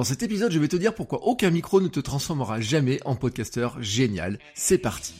Dans 0.00 0.04
cet 0.04 0.22
épisode, 0.22 0.50
je 0.50 0.58
vais 0.58 0.66
te 0.66 0.76
dire 0.76 0.94
pourquoi 0.94 1.24
aucun 1.24 1.50
micro 1.50 1.78
ne 1.78 1.88
te 1.88 2.00
transformera 2.00 2.58
jamais 2.58 3.00
en 3.04 3.16
podcasteur 3.16 3.76
génial. 3.82 4.38
C'est 4.54 4.78
parti. 4.78 5.12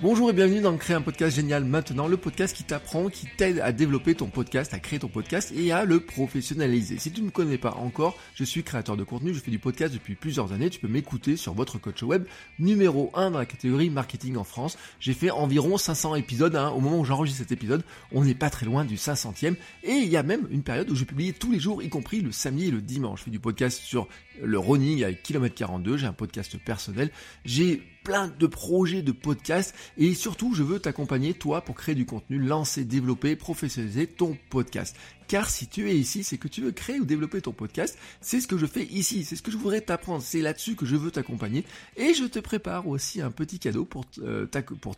Bonjour 0.00 0.30
et 0.30 0.32
bienvenue 0.32 0.60
dans 0.60 0.76
Créer 0.76 0.94
un 0.94 1.00
podcast 1.02 1.34
génial 1.34 1.64
maintenant, 1.64 2.06
le 2.06 2.16
podcast 2.16 2.56
qui 2.56 2.62
t'apprend, 2.62 3.08
qui 3.08 3.26
t'aide 3.36 3.58
à 3.58 3.72
développer 3.72 4.14
ton 4.14 4.28
podcast, 4.28 4.72
à 4.72 4.78
créer 4.78 5.00
ton 5.00 5.08
podcast 5.08 5.52
et 5.56 5.72
à 5.72 5.84
le 5.84 5.98
professionnaliser. 5.98 6.98
Si 7.00 7.10
tu 7.10 7.20
ne 7.20 7.26
me 7.26 7.30
connais 7.32 7.58
pas 7.58 7.72
encore, 7.72 8.16
je 8.36 8.44
suis 8.44 8.62
créateur 8.62 8.96
de 8.96 9.02
contenu, 9.02 9.34
je 9.34 9.40
fais 9.40 9.50
du 9.50 9.58
podcast 9.58 9.92
depuis 9.92 10.14
plusieurs 10.14 10.52
années, 10.52 10.70
tu 10.70 10.78
peux 10.78 10.86
m'écouter 10.86 11.36
sur 11.36 11.52
votre 11.52 11.78
coach 11.78 12.04
web 12.04 12.26
numéro 12.60 13.10
1 13.14 13.32
dans 13.32 13.40
la 13.40 13.46
catégorie 13.46 13.90
marketing 13.90 14.36
en 14.36 14.44
France. 14.44 14.78
J'ai 15.00 15.14
fait 15.14 15.32
environ 15.32 15.76
500 15.76 16.14
épisodes, 16.14 16.54
hein. 16.54 16.68
au 16.68 16.78
moment 16.78 17.00
où 17.00 17.04
j'enregistre 17.04 17.40
cet 17.40 17.50
épisode, 17.50 17.82
on 18.12 18.24
n'est 18.24 18.36
pas 18.36 18.50
très 18.50 18.66
loin 18.66 18.84
du 18.84 18.94
500e 18.94 19.56
et 19.82 19.94
il 19.94 20.08
y 20.08 20.16
a 20.16 20.22
même 20.22 20.46
une 20.52 20.62
période 20.62 20.88
où 20.90 20.94
je 20.94 21.02
publie 21.02 21.34
tous 21.34 21.50
les 21.50 21.58
jours, 21.58 21.82
y 21.82 21.88
compris 21.88 22.20
le 22.20 22.30
samedi 22.30 22.68
et 22.68 22.70
le 22.70 22.82
dimanche. 22.82 23.18
Je 23.18 23.24
fais 23.24 23.30
du 23.32 23.40
podcast 23.40 23.80
sur 23.82 24.06
le 24.40 24.60
running 24.60 25.02
avec 25.02 25.24
kilomètre 25.24 25.56
42, 25.56 25.96
j'ai 25.96 26.06
un 26.06 26.12
podcast 26.12 26.56
personnel, 26.58 27.10
j'ai 27.44 27.82
plein 28.08 28.32
de 28.38 28.46
projets 28.46 29.02
de 29.02 29.12
podcasts 29.12 29.74
et 29.98 30.14
surtout 30.14 30.54
je 30.54 30.62
veux 30.62 30.78
t'accompagner 30.78 31.34
toi 31.34 31.60
pour 31.60 31.74
créer 31.74 31.94
du 31.94 32.06
contenu, 32.06 32.38
lancer, 32.38 32.84
développer, 32.84 33.36
professionnaliser 33.36 34.06
ton 34.06 34.34
podcast. 34.48 34.96
Car 35.28 35.50
si 35.50 35.66
tu 35.68 35.90
es 35.90 35.94
ici, 35.94 36.24
c'est 36.24 36.38
que 36.38 36.48
tu 36.48 36.62
veux 36.62 36.72
créer 36.72 36.98
ou 36.98 37.04
développer 37.04 37.42
ton 37.42 37.52
podcast. 37.52 37.98
C'est 38.22 38.40
ce 38.40 38.48
que 38.48 38.56
je 38.56 38.64
fais 38.64 38.84
ici. 38.84 39.24
C'est 39.24 39.36
ce 39.36 39.42
que 39.42 39.50
je 39.50 39.58
voudrais 39.58 39.82
t'apprendre. 39.82 40.22
C'est 40.22 40.40
là-dessus 40.40 40.74
que 40.74 40.86
je 40.86 40.96
veux 40.96 41.10
t'accompagner. 41.10 41.64
Et 41.96 42.14
je 42.14 42.24
te 42.24 42.38
prépare 42.38 42.88
aussi 42.88 43.20
un 43.20 43.30
petit 43.30 43.58
cadeau 43.58 43.84
pour 43.84 44.06
euh, 44.22 44.46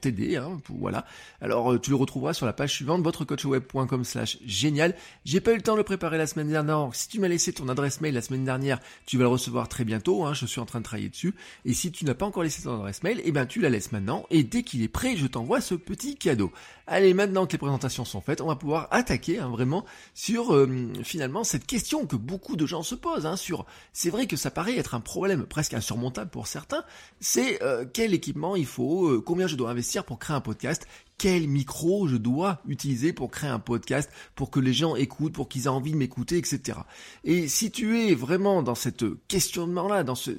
t'aider. 0.01 0.37
Hein, 0.37 0.61
voilà. 0.69 1.05
Alors 1.41 1.73
euh, 1.73 1.79
tu 1.81 1.91
le 1.91 1.97
retrouveras 1.97 2.33
sur 2.33 2.47
la 2.47 2.53
page 2.53 2.73
suivante, 2.73 3.03
votrecoachweb.com 3.03 4.05
slash 4.05 4.39
génial. 4.47 4.95
J'ai 5.25 5.41
pas 5.41 5.53
eu 5.53 5.57
le 5.57 5.63
temps 5.63 5.73
de 5.73 5.79
le 5.79 5.85
préparer 5.85 6.17
la 6.17 6.29
semaine 6.29 6.49
dernière. 6.49 6.91
si 6.95 7.09
tu 7.09 7.19
m'as 7.19 7.29
laissé 7.29 7.53
ton 7.53 7.69
adresse 7.69 8.01
mail 8.01 8.15
la 8.15 8.23
semaine 8.23 8.45
dernière, 8.45 8.79
tu 9.07 9.17
vas 9.17 9.25
le 9.25 9.29
recevoir 9.29 9.69
très 9.69 9.85
bientôt. 9.85 10.25
Hein, 10.25 10.35
je 10.35 10.47
suis 10.47 10.61
en 10.61 10.67
train 10.67 10.79
de 10.79 10.85
travailler 10.85 11.09
dessus. 11.09 11.35
Et 11.65 11.75
si 11.75 11.91
tu 11.91 12.05
n'as 12.05 12.15
pas 12.15 12.27
encore 12.27 12.45
laissé 12.45 12.63
ton 12.63 12.77
adresse 12.77 13.03
mail, 13.03 13.21
eh 13.25 13.33
ben 13.33 13.47
tu 13.47 13.61
la 13.61 13.69
laisses 13.69 13.91
maintenant. 13.91 14.27
Et 14.31 14.45
dès 14.45 14.63
qu'il 14.63 14.83
est 14.83 14.89
prêt, 14.89 15.17
je 15.17 15.27
t'envoie 15.27 15.61
ce 15.61 15.75
petit 15.75 16.15
cadeau. 16.15 16.53
Allez, 16.87 17.15
maintenant 17.15 17.47
que 17.47 17.53
les 17.53 17.59
présentations 17.59 18.05
sont 18.05 18.21
faites, 18.21 18.41
on 18.41 18.47
va 18.47 18.57
pouvoir 18.57 18.89
attaquer 18.91 19.39
hein, 19.39 19.49
vraiment 19.49 19.85
sur 20.21 20.55
euh, 20.55 20.93
finalement 21.03 21.45
cette 21.45 21.67
question 21.67 22.05
que 22.05 22.15
beaucoup 22.15 22.55
de 22.55 22.67
gens 22.67 22.83
se 22.83 22.95
posent. 22.95 23.25
Hein, 23.25 23.37
sur, 23.37 23.65
c'est 23.95 24.11
vrai 24.11 24.27
que 24.27 24.37
ça 24.37 24.51
paraît 24.51 24.77
être 24.77 24.95
un 24.95 25.01
problème 25.01 25.47
presque 25.47 25.73
insurmontable 25.73 26.31
pour 26.31 26.47
certains. 26.47 26.85
C'est 27.21 27.63
euh, 27.63 27.87
quel 27.91 28.13
équipement 28.13 28.55
il 28.55 28.67
faut, 28.67 29.09
euh, 29.09 29.23
combien 29.25 29.47
je 29.47 29.57
dois 29.57 29.71
investir 29.71 30.05
pour 30.05 30.19
créer 30.19 30.37
un 30.37 30.43
podcast, 30.43 30.87
quel 31.21 31.49
micro 31.49 32.09
je 32.09 32.17
dois 32.17 32.63
utiliser 32.67 33.13
pour 33.13 33.31
créer 33.31 33.51
un 33.51 33.59
podcast, 33.59 34.11
pour 34.35 34.51
que 34.51 34.59
les 34.59 34.73
gens 34.73 34.97
écoutent, 34.97 35.35
pour 35.35 35.51
qu'ils 35.51 35.67
aient 35.67 35.69
envie 35.69 35.93
de 35.93 35.99
m'écouter, 35.99 36.39
etc. 36.39 36.79
Et 37.25 37.47
si 37.47 37.71
tu 37.71 38.01
es 38.01 38.15
vraiment 38.15 38.63
dans 38.63 38.75
cette 38.75 39.05
questionnement-là, 39.29 40.03
dans 40.03 40.15
ce, 40.15 40.31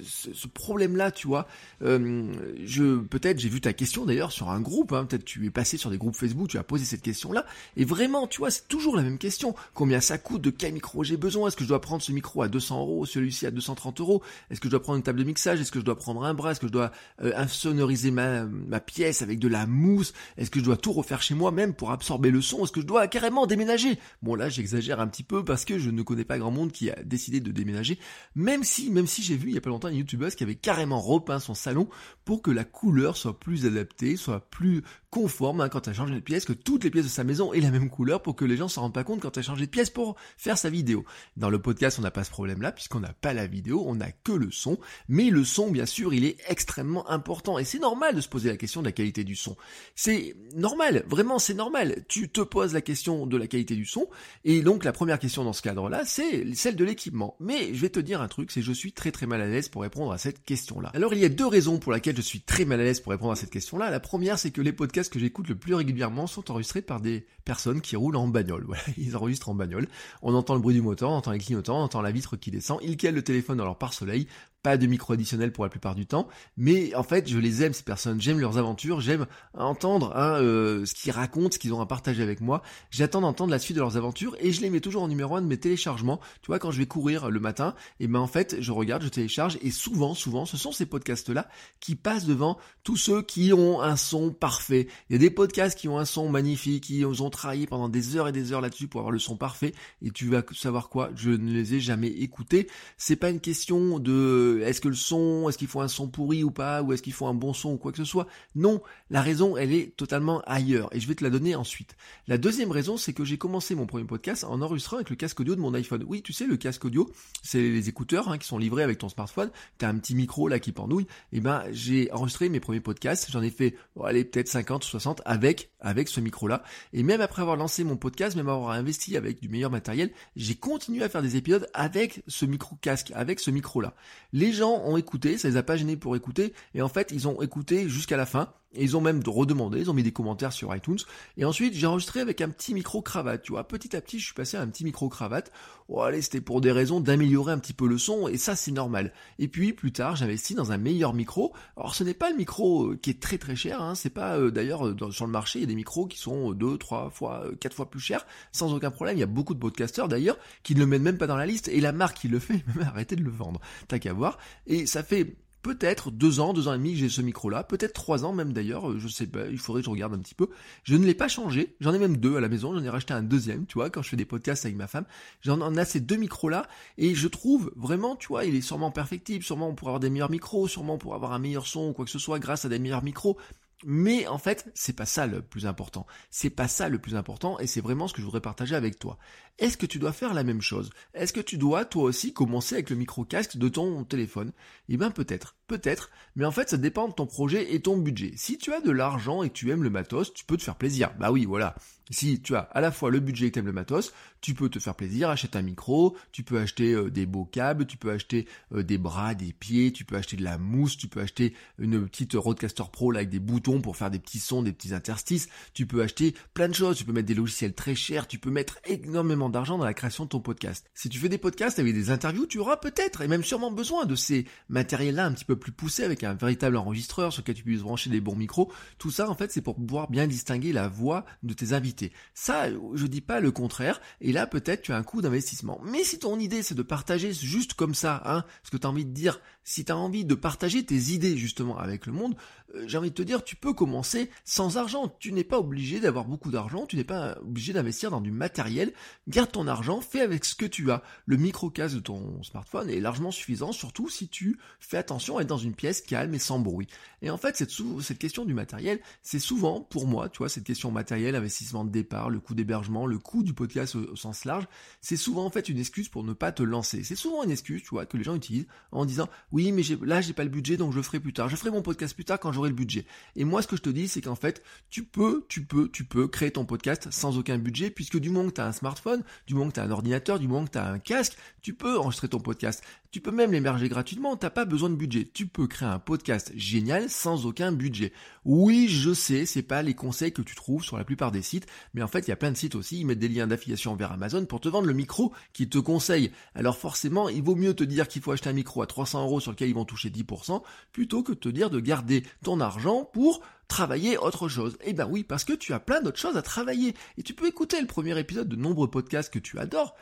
problème-là, 0.52 1.12
tu 1.12 1.28
vois, 1.28 1.46
euh, 1.84 2.34
je 2.66 2.98
peut-être 2.98 3.38
j'ai 3.38 3.48
vu 3.48 3.62
ta 3.62 3.74
question 3.74 4.06
d'ailleurs 4.06 4.32
sur 4.32 4.50
un 4.50 4.60
groupe, 4.60 4.92
hein, 4.94 5.06
peut-être 5.06 5.24
tu 5.24 5.46
es 5.46 5.52
passé 5.52 5.78
sur 5.78 5.92
des 5.92 6.00
groupes 6.00 6.16
Facebook, 6.16 6.48
tu 6.48 6.58
as 6.58 6.64
posé 6.64 6.84
cette 6.84 7.04
question-là, 7.04 7.46
et 7.78 7.86
vraiment, 7.86 8.26
tu 8.26 8.40
vois, 8.40 8.50
c'est 8.50 8.68
toujours 8.68 8.96
la 8.96 9.04
même 9.04 9.20
question. 9.20 9.54
Combien 9.76 10.02
ça 10.02 10.18
coûte 10.18 10.42
De 10.42 10.50
quel 10.50 10.74
micro 10.74 11.04
j'ai 11.04 11.16
besoin? 11.16 11.50
Est-ce 11.50 11.58
que 11.58 11.64
je 11.64 11.70
dois 11.70 11.82
prendre 11.82 12.02
ce 12.02 12.12
micro 12.12 12.42
à 12.42 12.48
200 12.48 12.80
euros, 12.80 13.06
celui-ci 13.06 13.46
à 13.46 13.52
230 13.52 14.00
euros? 14.00 14.24
Est-ce 14.50 14.60
que 14.60 14.68
je 14.68 14.72
dois 14.72 14.82
prendre 14.82 14.98
une 14.98 15.04
table 15.04 15.20
de 15.20 15.26
mixage? 15.26 15.62
Est-ce 15.62 15.72
que 15.72 15.80
je 15.80 15.86
dois 15.86 15.96
prendre 15.96 16.24
un 16.24 16.34
bras? 16.34 16.54
Est-ce 16.54 16.60
que 16.60 16.66
je 16.66 16.72
dois 16.72 16.92
euh, 17.22 17.34
insonoriser 17.36 18.10
ma, 18.10 18.46
ma 18.46 18.80
pièce 18.80 19.22
avec 19.22 19.38
de 19.38 19.48
la 19.48 19.68
mousse? 19.68 20.14
Est-ce 20.38 20.50
que 20.50 20.60
je 20.60 20.66
dois 20.66 20.71
tout 20.78 20.94
refaire 20.94 21.22
chez 21.22 21.36
moi 21.36 21.52
même 21.52 21.74
pour 21.74 21.92
absorber 21.92 22.32
le 22.32 22.42
son 22.42 22.64
Est-ce 22.64 22.72
que 22.72 22.82
je 22.82 22.86
dois 22.86 23.08
carrément 23.08 23.48
déménager? 23.48 23.98
Bon 24.22 24.36
là 24.36 24.50
j'exagère 24.50 25.00
un 25.00 25.08
petit 25.08 25.24
peu 25.24 25.44
parce 25.44 25.66
que 25.66 25.80
je 25.80 25.90
ne 25.90 26.02
connais 26.02 26.26
pas 26.26 26.38
grand 26.38 26.52
monde 26.52 26.72
qui 26.72 26.90
a 26.90 27.02
décidé 27.04 27.40
de 27.40 27.52
déménager. 27.52 28.00
Même 28.36 28.64
si, 28.64 28.90
même 28.90 29.08
si 29.08 29.24
j'ai 29.24 29.36
vu 29.36 29.50
il 29.50 29.56
y 29.56 29.58
a 29.58 29.62
pas 29.62 29.70
longtemps 29.70 29.90
une 29.90 29.98
youtubeuse 29.98 30.36
qui 30.36 30.44
avait 30.44 30.56
carrément 30.56 31.00
repeint 31.00 31.40
son 31.40 31.54
salon 31.54 31.88
pour 32.26 32.42
que 32.42 32.52
la 32.52 32.64
couleur 32.64 33.18
soit 33.18 33.40
plus 33.40 33.66
adaptée, 33.66 34.16
soit 34.16 34.50
plus 34.50 34.84
conforme 35.12 35.62
hein, 35.62 35.70
quand 35.70 35.88
elle 35.88 35.94
change 35.94 36.12
de 36.12 36.20
pièce, 36.20 36.46
que 36.46 36.54
toutes 36.54 36.86
les 36.86 36.90
pièces 36.90 37.06
de 37.06 37.10
sa 37.10 37.24
maison 37.24 37.54
aient 37.54 37.60
la 37.60 37.70
même 37.70 37.90
couleur 37.90 38.22
pour 38.22 38.36
que 38.36 38.46
les 38.46 38.58
gens 38.58 38.70
s'en 38.70 38.82
rendent 38.82 38.94
pas 38.94 39.04
compte 39.04 39.20
quand 39.20 39.38
elle 39.38 39.44
change 39.44 39.60
de 39.60 39.66
pièce 39.66 39.90
pour 39.90 40.16
faire 40.38 40.58
sa 40.58 40.70
vidéo. 40.70 41.06
Dans 41.36 41.50
le 41.50 41.62
podcast, 41.62 42.00
on 42.00 42.02
n'a 42.02 42.12
pas 42.12 42.24
ce 42.24 42.32
problème-là 42.32 42.72
puisqu'on 42.72 43.02
n'a 43.02 43.14
pas 43.14 43.34
la 43.34 43.46
vidéo, 43.46 43.84
on 43.86 43.96
n'a 43.96 44.12
que 44.12 44.32
le 44.32 44.50
son. 44.52 44.80
Mais 45.10 45.30
le 45.30 45.44
son, 45.44 45.70
bien 45.70 45.86
sûr, 45.86 46.14
il 46.14 46.26
est 46.26 46.38
extrêmement 46.48 47.10
important 47.10 47.60
et 47.60 47.66
c'est 47.66 47.80
normal 47.80 48.16
de 48.16 48.22
se 48.22 48.30
poser 48.30 48.50
la 48.50 48.58
question 48.58 48.82
de 48.82 48.88
la 48.88 48.94
qualité 48.94 49.24
du 49.26 49.36
son. 49.36 49.58
C'est 49.96 50.36
normal, 50.56 51.04
vraiment 51.08 51.40
c'est 51.40 51.54
normal. 51.54 52.06
Tu 52.08 52.30
te 52.30 52.42
poses 52.42 52.74
la 52.74 52.82
question 52.82 53.28
de 53.28 53.36
la 53.36 53.48
qualité 53.48 53.76
du 53.76 53.86
son, 53.86 54.08
et 54.46 54.62
donc 54.62 54.86
la 54.86 54.94
première 54.94 55.20
question 55.20 55.44
dans 55.44 55.54
ce 55.54 55.62
cadre-là, 55.62 56.04
c'est 56.06 56.54
celle 56.56 56.78
de 56.78 56.86
l'équipement. 56.86 57.36
Mais 57.40 57.74
je 57.74 57.82
vais 57.82 57.90
te 57.90 58.00
dire 58.00 58.22
un 58.22 58.28
truc, 58.30 58.52
c'est 58.52 58.62
je 58.62 58.72
suis 58.72 58.94
très 58.94 59.12
très 59.12 59.26
mal 59.26 59.42
à 59.42 59.48
l'aise 59.48 59.68
pour 59.68 59.82
répondre 59.82 60.12
à 60.14 60.18
cette 60.18 60.44
question-là. 60.46 60.90
Alors 60.94 61.14
il 61.14 61.20
y 61.20 61.26
a 61.26 61.30
deux 61.30 61.48
raisons 61.48 61.80
pour 61.80 61.92
lesquelles 61.92 62.16
je 62.16 62.22
suis 62.22 62.42
très 62.42 62.64
mal 62.64 62.80
à 62.80 62.84
l'aise 62.84 63.02
pour 63.02 63.12
répondre 63.12 63.32
à 63.32 63.36
cette 63.36 63.50
question-là. 63.50 63.90
La 63.90 64.00
première, 64.00 64.40
c'est 64.40 64.52
que 64.52 64.62
les 64.62 64.72
podcasts 64.72 65.01
que 65.10 65.20
j'écoute 65.20 65.48
le 65.48 65.56
plus 65.56 65.74
régulièrement 65.74 66.28
sont 66.28 66.52
enregistrés 66.52 66.82
par 66.82 67.02
des 67.02 67.26
personnes 67.46 67.82
qui 67.82 67.96
roulent 67.96 68.16
en 68.16 68.28
bagnole. 68.28 68.64
Voilà, 68.72 68.84
ils 68.98 69.16
enregistrent 69.18 69.50
en 69.50 69.56
bagnole. 69.56 69.88
On 70.22 70.34
entend 70.34 70.56
le 70.56 70.62
bruit 70.62 70.76
du 70.76 70.82
moteur, 70.82 71.10
on 71.10 71.16
entend 71.16 71.32
les 71.32 71.40
clignotants, 71.40 71.80
on 71.80 71.84
entend 71.84 72.02
la 72.02 72.12
vitre 72.12 72.38
qui 72.38 72.52
descend. 72.52 72.80
Ils 72.82 72.98
calent 72.98 73.16
le 73.16 73.24
téléphone 73.24 73.58
dans 73.58 73.66
leur 73.66 73.78
pare-soleil 73.78 74.28
pas 74.64 74.78
de 74.78 74.86
micro 74.86 75.14
additionnel 75.14 75.52
pour 75.52 75.64
la 75.64 75.70
plupart 75.70 75.96
du 75.96 76.06
temps, 76.06 76.28
mais 76.58 76.94
en 76.96 77.04
fait 77.04 77.28
je 77.28 77.38
les 77.40 77.64
aime 77.64 77.74
ces 77.74 77.84
personnes, 77.84 78.22
j'aime 78.22 78.40
leurs 78.40 78.58
aventures, 78.58 79.02
j'aime 79.02 79.26
entendre 79.54 80.16
hein, 80.16 80.40
euh, 80.42 80.86
ce 80.86 80.94
qu'ils 80.94 81.12
racontent, 81.12 81.52
ce 81.52 81.60
qu'ils 81.60 81.74
ont 81.74 81.82
à 81.82 81.86
partager 81.86 82.22
avec 82.22 82.42
moi, 82.42 82.62
j'attends 82.92 83.22
d'entendre 83.22 83.52
la 83.52 83.60
suite 83.60 83.76
de 83.76 83.82
leurs 83.82 83.98
aventures 83.98 84.36
et 84.40 84.52
je 84.52 84.62
les 84.62 84.70
mets 84.70 84.80
toujours 84.80 85.04
en 85.04 85.08
numéro 85.08 85.36
un 85.36 85.42
de 85.42 85.48
mes 85.48 85.58
téléchargements, 85.58 86.20
tu 86.42 86.48
vois 86.48 86.60
quand 86.60 86.72
je 86.72 86.78
vais 86.78 86.86
courir 86.86 87.30
le 87.30 87.40
matin, 87.40 87.76
et 88.00 88.08
ben 88.08 88.20
en 88.20 88.28
fait 88.28 88.58
je 88.60 88.72
regarde, 88.72 89.04
je 89.04 89.10
télécharge 89.10 89.58
et 89.62 89.72
souvent, 89.72 90.14
souvent 90.14 90.46
ce 90.46 90.58
sont 90.58 90.72
ces 90.72 90.86
podcasts 90.86 91.30
là 91.30 91.48
qui 91.80 91.96
passent 91.96 92.26
devant 92.26 92.58
tous 92.84 92.98
ceux 92.98 93.22
qui 93.22 93.54
ont 93.54 93.82
un 93.82 93.96
son 93.96 94.32
parfait, 94.32 94.88
il 95.10 95.14
y 95.14 95.16
a 95.16 95.20
des 95.20 95.32
podcasts 95.32 95.78
qui 95.78 95.88
ont 95.88 95.98
un 95.98 96.06
son 96.06 96.30
magnifique, 96.30 96.84
qui 96.84 97.04
ont 97.06 97.30
travaillé 97.30 97.66
pendant 97.66 97.90
des 97.90 98.16
heures 98.16 98.28
et 98.28 98.32
des 98.32 98.54
heures 98.54 98.62
là-dessus 98.62 98.88
pour 98.88 99.02
avoir 99.02 99.12
le 99.12 99.20
son 99.20 99.38
parfait, 99.38 99.74
et 100.02 100.12
tu 100.12 100.28
vas 100.28 100.44
savoir 100.54 100.90
quoi, 100.90 101.10
je 101.16 101.32
ne 101.32 101.52
les 101.52 101.76
ai 101.76 101.80
jamais 101.80 102.08
écoutés, 102.08 102.68
c'est 102.98 103.16
pas 103.16 103.30
une 103.30 103.40
question 103.40 104.00
de 104.00 104.51
est-ce 104.60 104.82
que 104.82 104.88
le 104.88 104.96
son, 104.96 105.48
est-ce 105.50 105.58
qu'il 105.58 105.68
faut 105.68 105.82
un 105.82 105.88
son 105.88 106.08
pourri 106.08 106.44
ou 106.44 106.52
pas, 106.52 106.82
ou 106.82 106.94
est-ce 106.94 107.02
qu'il 107.02 107.14
faut 107.14 107.28
un 107.28 107.34
bon 107.34 107.54
son 107.54 107.74
ou 107.74 107.78
quoi 107.78 107.92
que 107.92 107.98
ce 107.98 108.06
soit? 108.06 108.28
Non, 108.56 108.82
la 109.10 109.22
raison, 109.22 109.58
elle 109.58 109.74
est 109.74 109.96
totalement 109.96 110.42
ailleurs, 110.46 110.90
et 110.94 111.00
je 111.00 111.08
vais 111.08 111.16
te 111.16 111.24
la 111.24 111.30
donner 111.30 111.56
ensuite. 111.56 111.96
La 112.28 112.38
deuxième 112.38 112.72
raison, 112.72 112.98
c'est 112.98 113.14
que 113.14 113.24
j'ai 113.24 113.38
commencé 113.38 113.76
mon 113.76 113.86
premier 113.86 114.06
podcast 114.06 114.44
en 114.44 114.62
enregistrant 114.62 114.98
avec 114.98 115.10
le 115.10 115.16
casque 115.16 115.40
audio 115.40 115.56
de 115.56 115.62
mon 115.62 115.74
iPhone. 115.74 116.04
Oui, 116.08 116.22
tu 116.22 116.34
sais, 116.34 116.46
le 116.46 116.58
casque 116.58 116.86
audio, 116.86 117.10
c'est 117.44 117.62
les 117.62 117.90
écouteurs 117.90 118.30
hein, 118.30 118.38
qui 118.38 118.48
sont 118.48 118.58
livrés 118.58 118.84
avec 118.84 118.98
ton 118.98 119.10
smartphone. 119.10 119.50
T'as 119.78 119.90
un 119.90 119.98
petit 119.98 120.16
micro 120.16 120.48
là 120.48 120.60
qui 120.60 120.72
pendouille. 120.72 121.06
Et 121.34 121.38
eh 121.38 121.40
ben, 121.40 121.64
j'ai 121.72 122.12
enregistré 122.12 122.50
mes 122.50 122.60
premiers 122.60 122.80
podcasts. 122.80 123.32
J'en 123.32 123.42
ai 123.42 123.50
fait, 123.50 123.76
bon, 123.96 124.04
allez, 124.04 124.24
peut-être 124.24 124.48
50 124.48 124.86
ou 124.86 124.88
60 124.88 125.22
avec 125.26 125.72
avec 125.80 126.08
ce 126.08 126.20
micro-là. 126.20 126.64
Et 126.94 127.04
même 127.04 127.22
après 127.22 127.42
avoir 127.42 127.58
lancé 127.58 127.84
mon 127.84 127.98
podcast, 127.98 128.36
même 128.36 128.50
avoir 128.50 128.72
investi 128.72 129.18
avec 129.18 129.42
du 129.42 129.50
meilleur 129.50 129.72
matériel, 129.72 130.12
j'ai 130.36 130.56
continué 130.56 131.04
à 131.04 131.10
faire 131.10 131.22
des 131.22 131.36
épisodes 131.36 131.68
avec 131.74 132.24
ce 132.28 132.46
micro 132.46 132.76
casque, 132.82 133.12
avec 133.16 133.40
ce 133.40 133.52
micro-là. 133.52 133.94
Les 134.32 134.41
gens 134.50 134.82
ont 134.86 134.98
écouté, 134.98 135.38
ça 135.38 135.48
les 135.48 135.58
a 135.58 135.64
pas 135.64 135.78
gênés 135.78 135.98
pour 135.98 136.16
écouter, 136.16 136.54
et 136.74 136.82
en 136.82 136.90
fait, 136.90 137.12
ils 137.12 137.28
ont 137.28 137.42
écouté 137.42 137.88
jusqu'à 137.88 138.18
la 138.18 138.26
fin. 138.26 138.52
Et 138.74 138.84
ils 138.84 138.96
ont 138.96 139.02
même 139.02 139.22
redemandé, 139.26 139.80
ils 139.80 139.92
ont 139.92 139.94
mis 139.94 140.04
des 140.04 140.14
commentaires 140.14 140.54
sur 140.54 140.74
iTunes. 140.74 140.98
Et 141.36 141.44
ensuite, 141.44 141.74
j'ai 141.74 141.88
enregistré 141.88 142.22
avec 142.22 142.40
un 142.40 142.50
petit 142.50 142.74
micro 142.74 143.02
cravate. 143.02 143.42
Tu 143.42 143.52
vois, 143.52 143.68
petit 143.68 143.96
à 143.96 144.02
petit, 144.02 144.18
je 144.18 144.26
suis 144.26 144.34
passé 144.34 144.56
à 144.56 144.62
un 144.62 144.68
petit 144.68 144.86
micro 144.86 145.10
cravate. 145.10 145.52
Oh, 145.90 146.02
allez, 146.02 146.22
c'était 146.22 146.40
pour 146.40 146.62
des 146.62 146.72
raisons 146.72 147.02
d'améliorer 147.02 147.52
un 147.52 147.58
petit 147.58 147.74
peu 147.74 147.86
le 147.86 147.98
son. 147.98 148.30
Et 148.30 148.38
ça, 148.38 148.56
c'est 148.56 148.72
normal. 148.72 149.12
Et 149.40 149.50
puis, 149.50 149.74
plus 149.74 149.92
tard, 149.92 150.16
j'investis 150.16 150.56
dans 150.56 150.72
un 150.72 150.78
meilleur 150.78 151.14
micro. 151.14 151.54
Alors, 151.76 151.96
ce 151.96 152.06
n'est 152.06 152.14
pas 152.14 152.30
le 152.30 152.38
micro 152.38 152.92
euh, 152.92 153.00
qui 153.02 153.10
est 153.10 153.22
très 153.22 153.38
très 153.38 153.58
cher. 153.58 153.82
Hein. 153.82 153.96
C'est 153.96 154.10
pas, 154.10 154.38
euh, 154.38 154.52
d'ailleurs, 154.52 154.88
euh, 154.88 155.12
sur 155.12 155.26
le 155.26 155.32
marché, 155.32 155.60
il 155.60 155.64
y 155.64 155.66
a 155.66 155.68
des 155.68 155.76
micros 155.76 156.06
qui 156.06 156.18
sont 156.18 156.54
deux, 156.54 156.78
trois 156.78 157.10
fois, 157.10 157.44
quatre 157.60 157.76
fois 157.76 157.90
plus 157.90 158.00
chers. 158.00 158.26
Sans 158.54 158.74
aucun 158.74 158.92
problème. 158.92 159.18
Il 159.18 159.20
y 159.20 159.24
a 159.24 159.28
beaucoup 159.28 159.54
de 159.54 159.60
podcasters, 159.60 160.08
d'ailleurs, 160.08 160.38
qui 160.64 160.76
ne 160.76 160.80
le 160.80 160.86
mettent 160.86 161.02
même 161.02 161.18
pas 161.18 161.28
dans 161.28 161.36
la 161.36 161.46
liste. 161.46 161.68
Et 161.68 161.82
la 161.82 161.92
marque 161.92 162.20
qui 162.20 162.30
le 162.30 162.40
fait, 162.40 162.64
même 162.76 162.88
arrêté 162.88 163.18
de 163.18 163.24
le 163.24 163.32
vendre. 163.32 163.60
T'as 163.90 164.00
qu'à 164.00 164.14
voir. 164.14 164.38
Et 164.68 164.86
ça 164.86 165.04
fait 165.04 165.36
peut-être 165.62 166.12
deux 166.12 166.40
ans, 166.40 166.54
deux 166.54 166.68
ans 166.68 166.74
et 166.74 166.78
demi 166.78 166.94
que 166.94 167.00
j'ai 167.00 167.10
ce 167.10 167.22
micro-là, 167.22 167.64
peut-être 167.64 167.94
trois 167.94 168.26
ans 168.26 168.34
même 168.34 168.54
d'ailleurs, 168.54 168.98
je 168.98 169.08
sais 169.08 169.28
pas, 169.28 169.48
il 169.50 169.58
faudrait 169.58 169.82
que 169.82 169.86
je 169.86 169.92
regarde 169.92 170.14
un 170.14 170.20
petit 170.20 170.36
peu. 170.36 170.50
Je 170.84 170.96
ne 170.96 171.06
l'ai 171.06 171.14
pas 171.14 171.28
changé, 171.28 171.76
j'en 171.80 171.94
ai 171.94 172.00
même 172.00 172.18
deux 172.18 172.38
à 172.38 172.42
la 172.42 172.50
maison, 172.50 172.74
j'en 172.74 172.84
ai 172.84 172.90
racheté 172.90 173.14
un 173.14 173.24
deuxième, 173.24 173.66
tu 173.66 173.76
vois, 173.76 173.90
quand 173.90 174.02
je 174.02 174.10
fais 174.10 174.18
des 174.18 174.26
podcasts 174.26 174.66
avec 174.66 174.78
ma 174.78 174.88
femme, 174.88 175.06
j'en 175.42 175.76
ai 175.76 175.86
ces 175.86 176.00
deux 176.00 176.18
micros-là, 176.18 176.68
et 176.98 177.16
je 177.16 177.28
trouve 177.28 177.72
vraiment, 177.76 178.16
tu 178.16 178.28
vois, 178.28 178.46
il 178.46 178.56
est 178.56 178.62
sûrement 178.62 178.92
perfectible, 178.92 179.44
sûrement 179.44 179.70
on 179.70 179.76
pourra 179.76 179.92
avoir 179.92 180.00
des 180.00 180.10
meilleurs 180.10 180.32
micros, 180.32 180.68
sûrement 180.68 180.96
on 180.96 180.98
pourra 180.98 181.16
avoir 181.16 181.34
un 181.34 181.40
meilleur 181.40 181.68
son 181.68 181.90
ou 181.90 181.94
quoi 181.94 182.06
que 182.06 182.12
ce 182.12 182.20
soit 182.20 182.40
grâce 182.40 182.66
à 182.66 182.70
des 182.70 182.80
meilleurs 182.80 183.04
micros, 183.04 183.38
mais 183.86 184.28
en 184.28 184.38
fait, 184.38 184.72
c'est 184.76 184.96
pas 184.96 185.06
ça 185.06 185.28
le 185.28 185.42
plus 185.42 185.66
important. 185.66 186.06
C'est 186.30 186.50
pas 186.50 186.68
ça 186.68 186.90
le 186.90 187.00
plus 187.00 187.16
important 187.16 187.60
et 187.60 187.68
c'est 187.68 187.82
vraiment 187.82 188.08
ce 188.08 188.14
que 188.14 188.22
je 188.22 188.26
voudrais 188.26 188.42
partager 188.42 188.76
avec 188.76 189.00
toi. 189.00 189.18
Est-ce 189.60 189.78
que 189.78 189.86
tu 189.86 190.00
dois 190.00 190.14
faire 190.14 190.34
la 190.34 190.44
même 190.44 190.62
chose? 190.62 190.90
Est-ce 191.14 191.34
que 191.34 191.42
tu 191.42 191.58
dois 191.58 191.86
toi 191.86 192.04
aussi 192.04 192.34
commencer 192.34 192.76
avec 192.76 192.90
le 192.90 192.96
micro 192.96 193.26
casque 193.26 193.58
de 193.58 193.70
ton 193.70 194.04
téléphone? 194.04 194.52
Eh 194.90 194.98
bien 194.98 195.12
peut-être. 195.12 195.56
Peut-être, 195.72 196.10
mais 196.36 196.44
en 196.44 196.52
fait 196.52 196.68
ça 196.68 196.76
dépend 196.76 197.08
de 197.08 197.14
ton 197.14 197.26
projet 197.26 197.74
et 197.74 197.80
ton 197.80 197.96
budget. 197.96 198.34
Si 198.36 198.58
tu 198.58 198.74
as 198.74 198.82
de 198.82 198.92
l'argent 198.92 199.42
et 199.42 199.50
tu 199.50 199.72
aimes 199.72 199.84
le 199.84 199.90
matos, 199.90 200.34
tu 200.34 200.44
peux 200.44 200.58
te 200.58 200.64
faire 200.64 200.76
plaisir. 200.76 201.14
Bah 201.18 201.32
oui, 201.32 201.46
voilà. 201.46 201.76
Si 202.10 202.42
tu 202.42 202.56
as 202.58 202.60
à 202.74 202.82
la 202.82 202.92
fois 202.92 203.10
le 203.10 203.22
budget 203.22 203.46
et 203.46 203.50
que 203.52 203.54
tu 203.54 203.60
aimes 203.60 203.68
le 203.68 203.72
matos, 203.72 204.12
tu 204.42 204.54
peux 204.54 204.68
te 204.68 204.80
faire 204.80 204.96
plaisir, 204.96 205.30
acheter 205.30 205.58
un 205.58 205.62
micro, 205.62 206.18
tu 206.34 206.44
peux 206.44 206.60
acheter 206.60 206.92
euh, 206.92 207.10
des 207.10 207.26
beaux 207.26 207.46
câbles, 207.46 207.86
tu 207.86 207.96
peux 207.96 208.12
acheter 208.12 208.48
euh, 208.74 208.84
des 208.84 208.98
bras, 208.98 209.34
des 209.34 209.54
pieds, 209.54 209.94
tu 209.94 210.04
peux 210.04 210.18
acheter 210.18 210.36
de 210.36 210.44
la 210.44 210.58
mousse, 210.58 210.98
tu 210.98 211.08
peux 211.08 211.22
acheter 211.22 211.54
une 211.78 212.06
petite 212.08 212.34
Rodecaster 212.34 212.84
Pro 212.92 213.16
avec 213.16 213.30
des 213.30 213.40
boutons 213.40 213.80
pour 213.80 213.96
faire 213.96 214.12
des 214.12 214.20
petits 214.20 214.40
sons, 214.40 214.62
des 214.62 214.74
petits 214.74 214.94
interstices, 214.94 215.48
tu 215.74 215.86
peux 215.86 216.02
acheter 216.02 216.36
plein 216.54 216.68
de 216.68 216.74
choses, 216.74 216.98
tu 216.98 217.06
peux 217.06 217.14
mettre 217.14 217.28
des 217.28 217.34
logiciels 217.34 217.74
très 217.74 217.96
chers, 217.96 218.28
tu 218.28 218.40
peux 218.40 218.52
mettre 218.52 218.80
énormément 218.86 219.50
d'argent 219.50 219.78
dans 219.78 219.86
la 219.86 219.94
création 219.94 220.26
de 220.26 220.30
ton 220.30 220.42
podcast. 220.42 220.86
Si 220.94 221.08
tu 221.08 221.18
fais 221.18 221.30
des 221.30 221.38
podcasts 221.38 221.80
avec 221.80 221.94
des 221.94 222.10
interviews, 222.10 222.46
tu 222.46 222.60
auras 222.60 222.78
peut-être 222.78 223.22
et 223.22 223.30
même 223.30 223.44
sûrement 223.44 223.72
besoin 223.72 224.06
de 224.06 224.16
ces 224.16 224.46
matériels-là 224.68 225.26
un 225.28 225.32
petit 225.32 225.46
peu 225.46 225.56
plus 225.62 225.72
poussés 225.72 226.04
avec 226.04 226.26
un 226.26 226.34
véritable 226.34 226.76
enregistreur 226.76 227.32
sur 227.32 227.42
lequel 227.42 227.56
tu 227.56 227.64
puisses 227.64 227.82
brancher 227.82 228.10
des 228.10 228.20
bons 228.20 228.36
micros. 228.36 228.72
Tout 228.98 229.12
ça, 229.12 229.30
en 229.30 229.36
fait, 229.36 229.52
c'est 229.52 229.62
pour 229.62 229.76
pouvoir 229.76 230.10
bien 230.10 230.28
distinguer 230.28 230.74
la 230.74 230.90
voix 230.90 231.26
de 231.44 231.54
tes 231.54 231.72
invités. 231.72 232.12
Ça, 232.34 232.66
je 232.70 233.08
dis 233.08 233.22
pas 233.22 233.40
le 233.40 233.52
contraire. 233.52 234.02
Et 234.20 234.34
là, 234.34 234.48
peut-être 234.48 234.82
tu 234.82 234.92
as 234.92 234.98
un 234.98 235.04
coût 235.04 235.22
d'investissement. 235.22 235.80
Mais 235.86 236.04
si 236.04 236.20
ton 236.20 236.38
idée, 236.40 236.64
c'est 236.64 236.76
de 236.76 236.82
partager 236.82 237.32
juste 237.32 237.76
comme 237.76 237.96
ça, 237.96 238.22
hein, 238.26 238.44
ce 238.64 238.72
que 238.72 238.78
tu 238.78 238.86
as 238.86 238.90
envie 238.90 239.06
de 239.06 239.14
dire, 239.14 239.40
si 239.64 239.86
tu 239.86 239.92
as 239.92 239.98
envie 239.98 240.26
de 240.26 240.36
partager 240.36 240.84
tes 240.86 240.96
idées 240.96 241.38
justement 241.38 241.78
avec 241.78 242.06
le 242.06 242.14
monde, 242.14 242.36
euh, 242.76 242.84
j'ai 242.88 242.98
envie 242.98 243.10
de 243.10 243.16
te 243.16 243.22
dire, 243.22 243.44
tu 243.44 243.56
peux 243.56 243.74
commencer 243.74 244.30
sans 244.46 244.78
argent. 244.78 245.14
Tu 245.20 245.32
n'es 245.32 245.44
pas 245.44 245.60
obligé 245.60 246.00
d'avoir 246.00 246.26
beaucoup 246.26 246.52
d'argent, 246.52 246.86
tu 246.86 246.96
n'es 246.96 247.04
pas 247.04 247.38
obligé 247.42 247.74
d'investir 247.74 248.12
dans 248.12 248.22
du 248.22 248.32
matériel. 248.32 248.94
Garde 249.28 249.52
ton 249.52 249.68
argent, 249.68 250.02
fais 250.02 250.22
avec 250.22 250.46
ce 250.46 250.56
que 250.56 250.66
tu 250.66 250.92
as. 250.92 251.04
Le 251.26 251.38
micro-casque 251.38 251.96
de 251.96 252.00
ton 252.00 252.44
smartphone 252.44 252.90
est 252.90 253.00
largement 253.00 253.32
suffisant, 253.32 253.72
surtout 253.72 254.10
si 254.10 254.28
tu 254.28 254.60
fais 254.80 254.98
attention 254.98 255.38
à 255.38 255.42
être 255.42 255.48
dans 255.48 255.58
une 255.58 255.76
pièce 255.76 256.02
calme 256.02 256.34
et 256.34 256.40
sans 256.40 256.60
bruit. 256.60 256.88
Et 257.22 257.30
en 257.30 257.38
fait, 257.38 257.56
cette, 257.56 258.18
question 258.18 258.46
du 258.46 258.54
matériel, 258.54 259.00
c'est 259.22 259.40
souvent, 259.40 259.82
pour 259.82 260.08
moi, 260.08 260.30
tu 260.30 260.40
vois, 260.40 260.50
cette 260.50 260.64
question 260.64 260.92
matériel, 260.92 261.36
investissement 261.36 261.86
de 261.86 261.92
départ, 261.92 262.30
le 262.30 262.40
coût 262.40 262.56
d'hébergement, 262.56 263.06
le 263.06 263.20
coût 263.20 263.44
du 263.44 263.54
podcast 263.54 263.96
au, 263.96 264.16
sens 264.16 264.46
large, 264.46 264.68
c'est 265.02 265.18
souvent 265.18 265.46
en 265.46 265.50
fait 265.50 265.70
une 265.70 265.80
excuse 265.80 266.10
pour 266.10 266.24
ne 266.24 266.34
pas 266.34 266.52
te 266.52 266.64
lancer. 266.64 267.04
C'est 267.04 267.16
souvent 267.16 267.44
une 267.44 267.52
excuse, 267.52 267.84
tu 267.84 267.90
vois, 267.90 268.06
que 268.06 268.18
les 268.18 268.24
gens 268.24 268.36
utilisent 268.36 268.68
en 268.92 269.06
disant, 269.06 269.28
oui, 269.52 269.72
mais 269.72 269.82
là, 270.04 270.22
j'ai 270.22 270.34
pas 270.34 270.44
le 270.44 270.50
budget, 270.50 270.78
donc 270.78 270.92
je 270.92 270.98
le 270.98 271.04
ferai 271.04 271.20
plus 271.20 271.34
tard. 271.34 271.50
Je 271.50 271.56
ferai 271.56 271.72
mon 271.72 271.82
podcast 271.82 272.14
plus 272.14 272.26
tard 272.26 272.40
quand 272.40 272.52
j'aurai 272.52 272.70
le 272.70 272.76
budget. 272.76 273.06
Et 273.36 273.44
moi, 273.44 273.62
ce 273.62 273.68
que 273.68 273.76
je 273.76 273.82
te 273.82 273.90
dis, 273.90 274.08
c'est 274.08 274.22
qu'en 274.22 274.36
fait, 274.36 274.64
tu 274.90 275.04
peux, 275.04 275.46
tu 275.50 275.64
peux, 275.64 275.90
tu 275.90 276.04
peux 276.04 276.28
créer 276.28 276.52
ton 276.52 276.66
podcast 276.66 277.10
sans 277.12 277.38
aucun 277.38 277.58
budget, 277.58 277.90
puisque 277.90 278.18
du 278.18 278.30
moment 278.30 278.50
que 278.50 278.56
tu 278.56 278.62
as 278.62 278.68
un 278.68 278.72
smartphone, 278.72 279.24
du 279.48 279.56
moment 279.56 279.70
que 279.70 279.76
tu 279.76 279.80
as 279.80 279.84
un 279.84 279.92
ordinateur, 279.92 280.40
du 280.40 280.48
moment 280.48 280.66
que 280.66 280.72
tu 280.72 280.78
as 280.78 280.88
un 280.88 281.00
casque, 281.00 281.38
tu 281.62 281.74
peux 281.74 281.98
enregistrer 281.98 282.30
ton 282.30 282.40
podcast. 282.40 282.84
Tu 283.12 283.20
peux 283.20 283.32
même 283.32 283.52
l'héberger 283.52 283.90
gratuitement, 283.90 284.38
t'as 284.38 284.50
pas 284.50 284.64
besoin 284.64 284.90
de 284.90 284.96
budget. 284.96 285.30
Tu 285.34 285.46
peux 285.46 285.68
créer 285.68 285.90
un 285.90 286.00
podcast 286.00 286.54
génial 286.56 287.10
sans 287.10 287.46
aucun 287.46 287.74
budget. 287.74 288.14
Oui, 288.46 288.88
je 288.88 289.14
sais, 289.14 289.46
c'est 289.46 289.64
pas 289.64 289.82
les 289.82 289.94
conseils 289.94 290.32
que 290.32 290.42
tu 290.42 290.56
trouves 290.56 290.82
sur 290.82 290.98
la 290.98 291.04
plupart 291.04 291.34
des 291.34 291.42
sites, 291.42 291.68
mais 291.94 292.04
en 292.04 292.08
fait, 292.08 292.22
il 292.22 292.30
y 292.30 292.32
a 292.32 292.38
plein 292.38 292.52
de 292.52 292.56
sites 292.56 292.74
aussi, 292.74 293.02
ils 293.02 293.06
mettent 293.06 293.20
des 293.20 293.28
liens 293.28 293.48
d'affiliation 293.48 293.98
vers 293.98 294.14
Amazon 294.14 294.46
pour 294.46 294.62
te 294.62 294.70
vendre 294.70 294.88
le 294.88 294.94
micro 294.94 295.34
qu'ils 295.52 295.68
te 295.68 295.78
conseillent. 295.78 296.32
Alors 296.56 296.78
forcément, 296.78 297.28
il 297.28 297.44
vaut 297.44 297.56
mieux 297.56 297.74
te 297.74 297.84
dire 297.84 298.08
qu'il 298.08 298.22
faut 298.22 298.32
acheter 298.32 298.50
un 298.50 298.54
micro 298.54 298.82
à 298.82 298.88
300 298.88 299.24
euros 299.24 299.42
sur 299.42 299.52
lequel 299.52 299.68
ils 299.68 299.76
vont 299.76 299.84
toucher 299.84 300.10
10%, 300.10 300.64
plutôt 300.94 301.22
que 301.22 301.34
te 301.34 301.50
dire 301.50 301.70
de 301.70 301.82
garder 301.82 302.24
ton 302.46 302.62
argent 302.62 303.04
pour 303.12 303.42
travailler 303.68 304.18
autre 304.18 304.48
chose. 304.48 304.78
Eh 304.86 304.94
ben 304.94 305.08
oui, 305.10 305.26
parce 305.26 305.44
que 305.44 305.54
tu 305.54 305.74
as 305.74 305.80
plein 305.80 306.02
d'autres 306.02 306.20
choses 306.20 306.38
à 306.38 306.42
travailler. 306.42 306.94
Et 307.18 307.24
tu 307.24 307.34
peux 307.34 307.48
écouter 307.48 307.80
le 307.82 307.88
premier 307.88 308.18
épisode 308.18 308.50
de 308.50 308.56
nombreux 308.56 308.90
podcasts 308.90 309.34
que 309.34 309.40
tu 309.40 309.60
adores, 309.60 309.96